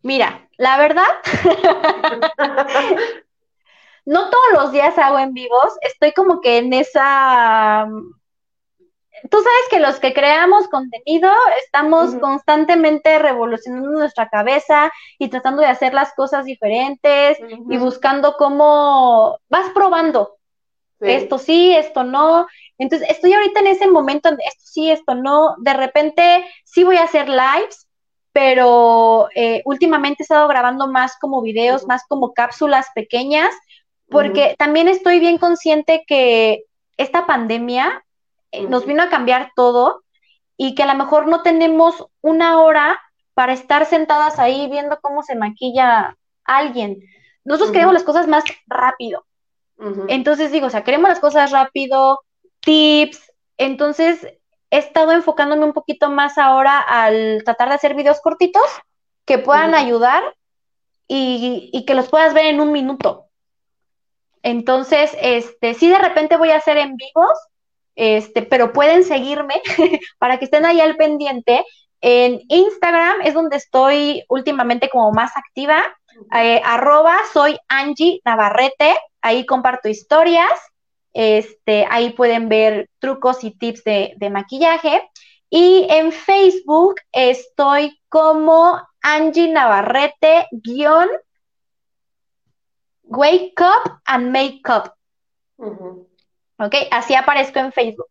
[0.02, 1.08] Mira, la verdad,
[4.06, 7.88] no todos los días hago en vivos, estoy como que en esa...
[9.30, 11.32] Tú sabes que los que creamos contenido
[11.64, 17.38] estamos constantemente revolucionando nuestra cabeza y tratando de hacer las cosas diferentes
[17.70, 20.38] y buscando cómo vas probando.
[21.00, 22.48] Esto sí, esto no.
[22.78, 25.56] Entonces, estoy ahorita en ese momento, esto sí, esto no.
[25.60, 27.88] De repente sí voy a hacer lives,
[28.32, 33.52] pero eh, últimamente he estado grabando más como videos, más como cápsulas pequeñas
[34.10, 36.64] porque también estoy bien consciente que
[36.98, 38.04] esta pandemia
[38.62, 40.04] nos vino a cambiar todo
[40.58, 43.00] y que a lo mejor no tenemos una hora
[43.34, 47.00] para estar sentadas ahí viendo cómo se maquilla alguien.
[47.46, 49.26] Nosotros queremos las cosas más rápido.
[50.08, 52.20] Entonces digo, o sea, queremos las cosas rápido,
[52.62, 53.32] tips.
[53.58, 54.26] Entonces
[54.72, 58.64] he estado enfocándome un poquito más ahora al tratar de hacer videos cortitos
[59.26, 60.24] que puedan ayudar
[61.08, 63.28] y, y, que los puedas ver en un minuto.
[64.42, 67.38] Entonces, este, sí de repente voy a hacer en vivos,
[67.98, 69.56] este, pero pueden seguirme
[70.20, 71.66] para que estén ahí al pendiente.
[72.00, 75.84] En Instagram es donde estoy últimamente como más activa.
[76.34, 76.62] Eh,
[77.34, 80.52] soy Angie Navarrete, ahí comparto historias,
[81.14, 85.02] este, ahí pueden ver trucos y tips de, de maquillaje.
[85.50, 91.10] Y en Facebook estoy como Angie Navarrete guion
[93.04, 94.94] Wake Up and Make Up.
[96.60, 98.08] Ok, así aparezco en Facebook.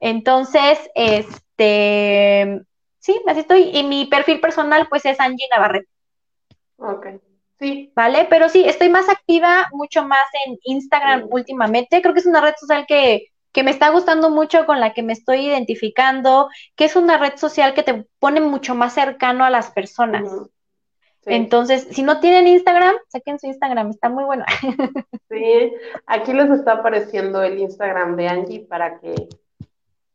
[0.00, 2.60] Entonces, este,
[2.98, 3.70] sí, así estoy.
[3.72, 5.88] Y mi perfil personal, pues, es Angie Navarrete.
[6.76, 7.06] Ok,
[7.58, 7.92] sí.
[7.94, 8.26] ¿Vale?
[8.28, 12.02] Pero sí, estoy más activa, mucho más en Instagram últimamente.
[12.02, 15.02] Creo que es una red social que, que me está gustando mucho, con la que
[15.02, 19.50] me estoy identificando, que es una red social que te pone mucho más cercano a
[19.50, 20.24] las personas.
[21.26, 24.44] Entonces, si no tienen Instagram, saquen su Instagram, está muy bueno.
[25.30, 25.72] Sí,
[26.06, 29.28] aquí les está apareciendo el Instagram de Angie para que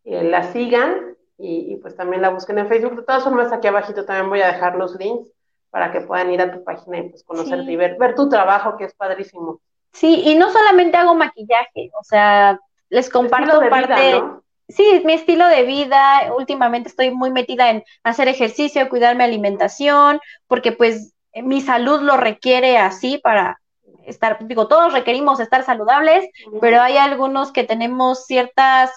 [0.06, 2.96] eh, la sigan y, pues también la busquen en Facebook.
[2.96, 5.30] De todas formas, aquí abajito también voy a dejar los links
[5.72, 8.78] para que puedan ir a tu página y pues conocerte y ver, ver tu trabajo,
[8.78, 9.60] que es padrísimo.
[9.92, 12.60] Sí, y no solamente hago maquillaje, o sea,
[12.90, 14.24] les comparto parte
[14.70, 20.20] sí, mi estilo de vida, últimamente estoy muy metida en hacer ejercicio, cuidar mi alimentación,
[20.48, 23.60] porque pues mi salud lo requiere así para
[24.06, 26.28] estar, digo, todos requerimos estar saludables,
[26.62, 28.92] pero hay algunos que tenemos ciertas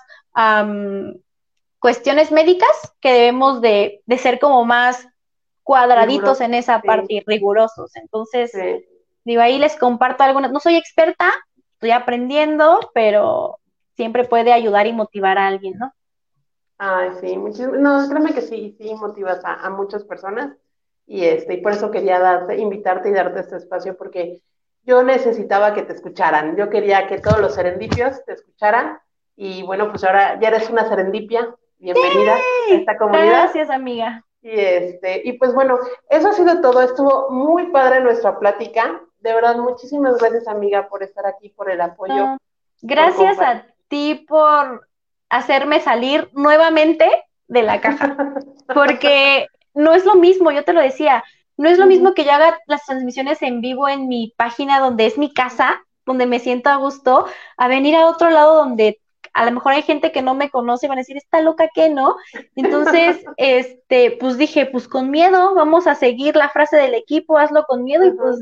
[1.78, 5.06] cuestiones médicas que debemos de, ser como más
[5.62, 7.94] cuadraditos en esa parte y rigurosos.
[7.96, 8.52] Entonces,
[9.24, 11.32] digo, ahí les comparto algunas, no soy experta,
[11.74, 13.58] estoy aprendiendo, pero
[13.94, 15.92] siempre puede ayudar y motivar a alguien, ¿no?
[16.78, 17.76] Ay, sí, muchísimo.
[17.76, 20.56] No, créeme que sí, sí motivas a, muchas personas
[21.06, 24.42] y este, y por eso quería darte, invitarte y darte este espacio porque
[24.82, 26.56] yo necesitaba que te escucharan.
[26.56, 28.98] Yo quería que todos los serendipios te escucharan
[29.36, 31.54] y bueno, pues ahora ya eres una serendipia.
[31.78, 33.26] Bienvenida a esta comunidad.
[33.26, 34.24] Gracias, amiga.
[34.40, 35.78] Y este, y pues bueno,
[36.10, 36.82] eso ha sido todo.
[36.82, 39.00] Estuvo muy padre nuestra plática.
[39.20, 42.36] De verdad, muchísimas gracias, amiga, por estar aquí, por el apoyo.
[42.82, 43.71] gracias a
[44.28, 44.88] por
[45.28, 47.08] hacerme salir nuevamente
[47.48, 48.16] de la caja,
[48.74, 51.24] porque no es lo mismo, yo te lo decía,
[51.56, 55.06] no es lo mismo que yo haga las transmisiones en vivo en mi página donde
[55.06, 58.98] es mi casa, donde me siento a gusto, a venir a otro lado donde
[59.34, 61.68] a lo mejor hay gente que no me conoce y van a decir, está loca
[61.74, 62.16] que no.
[62.54, 67.64] Entonces, este, pues dije, pues con miedo, vamos a seguir la frase del equipo, hazlo
[67.64, 68.40] con miedo, y pues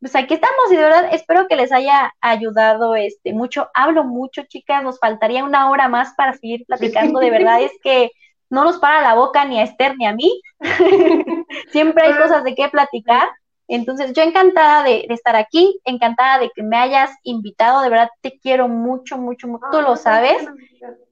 [0.00, 3.68] pues aquí estamos y de verdad espero que les haya ayudado este mucho.
[3.74, 7.18] Hablo mucho, chicas, nos faltaría una hora más para seguir platicando.
[7.18, 8.10] De verdad es que
[8.50, 10.40] no nos para la boca ni a Esther ni a mí.
[11.72, 13.28] Siempre hay cosas de qué platicar.
[13.68, 18.38] Entonces, yo encantada de, estar aquí, encantada de que me hayas invitado, de verdad te
[18.38, 20.46] quiero mucho, mucho, mucho, tú lo sabes.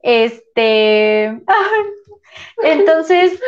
[0.01, 1.41] Este,
[2.63, 3.41] entonces,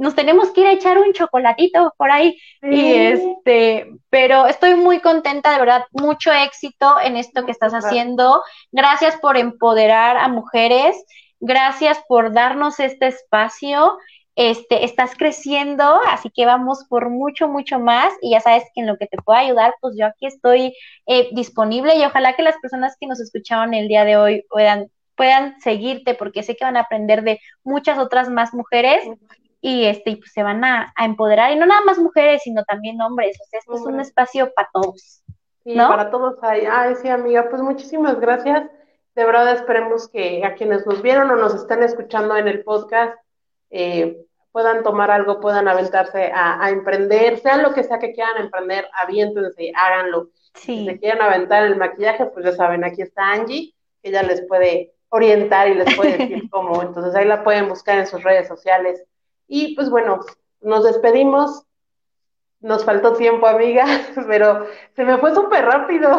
[0.00, 2.38] nos tenemos que ir a echar un chocolatito por ahí.
[2.62, 8.42] Y este, pero estoy muy contenta, de verdad, mucho éxito en esto que estás haciendo.
[8.72, 10.96] Gracias por empoderar a mujeres,
[11.38, 13.98] gracias por darnos este espacio.
[14.36, 18.10] Este, estás creciendo, así que vamos por mucho, mucho más.
[18.22, 20.74] Y ya sabes que en lo que te pueda ayudar, pues yo aquí estoy
[21.08, 24.90] eh, disponible y ojalá que las personas que nos escucharon el día de hoy puedan
[25.14, 29.04] puedan seguirte porque sé que van a aprender de muchas otras más mujeres
[29.60, 33.36] y este pues se van a, empoderar y no nada más mujeres sino también hombres
[33.40, 35.22] o sea este es un espacio para todos
[35.64, 36.66] sí, para todos hay.
[36.70, 38.70] Ay sí amiga pues muchísimas gracias.
[39.14, 43.14] De verdad esperemos que a quienes nos vieron o nos están escuchando en el podcast
[43.70, 44.16] eh,
[44.52, 49.72] puedan tomar algo puedan aventarse a, emprender sea lo que sea que quieran emprender aviéntense
[49.74, 50.30] háganlo.
[50.54, 54.94] Si se quieren aventar el maquillaje pues ya saben aquí está Angie ella les puede
[55.10, 56.82] orientar y les puede decir cómo.
[56.82, 59.04] Entonces ahí la pueden buscar en sus redes sociales
[59.50, 60.20] y pues bueno,
[60.60, 61.66] nos despedimos.
[62.60, 63.86] Nos faltó tiempo, amiga,
[64.28, 66.18] pero se me fue súper rápido.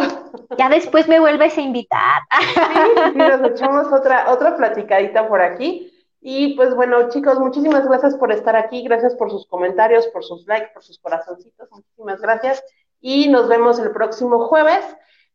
[0.57, 2.21] Ya después me vuelves a invitar.
[3.13, 5.93] Sí, nos echamos otra, otra platicadita por aquí.
[6.19, 10.45] Y pues bueno, chicos, muchísimas gracias por estar aquí, gracias por sus comentarios, por sus
[10.47, 12.63] likes, por sus corazoncitos, muchísimas gracias.
[12.99, 14.85] Y nos vemos el próximo jueves.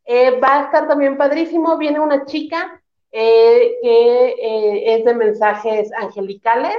[0.05, 5.91] Eh, va a estar también padrísimo, viene una chica eh, que eh, es de mensajes
[5.93, 6.77] angelicales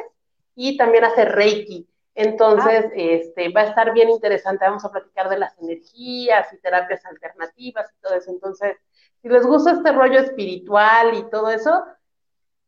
[0.60, 1.88] y también hace Reiki.
[2.16, 2.92] Entonces, ah.
[2.96, 4.64] este, va a estar bien interesante.
[4.64, 8.32] Vamos a platicar de las energías y terapias alternativas y todo eso.
[8.32, 8.76] Entonces,
[9.22, 11.84] si les gusta este rollo espiritual y todo eso,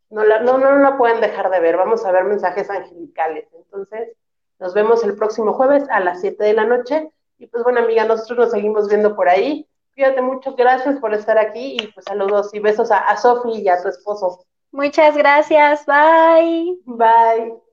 [0.09, 1.77] no la, no, no, no pueden dejar de ver.
[1.77, 3.49] Vamos a ver mensajes angelicales.
[3.53, 4.13] Entonces,
[4.61, 7.11] nos vemos el próximo jueves a las 7 de la noche.
[7.39, 9.69] Y pues bueno, amiga, nosotros nos seguimos viendo por ahí.
[9.95, 13.69] Cuídate mucho, gracias por estar aquí y pues saludos y besos a, a Sofi y
[13.69, 14.45] a tu esposo.
[14.71, 16.79] Muchas gracias, bye.
[16.85, 17.70] Bye.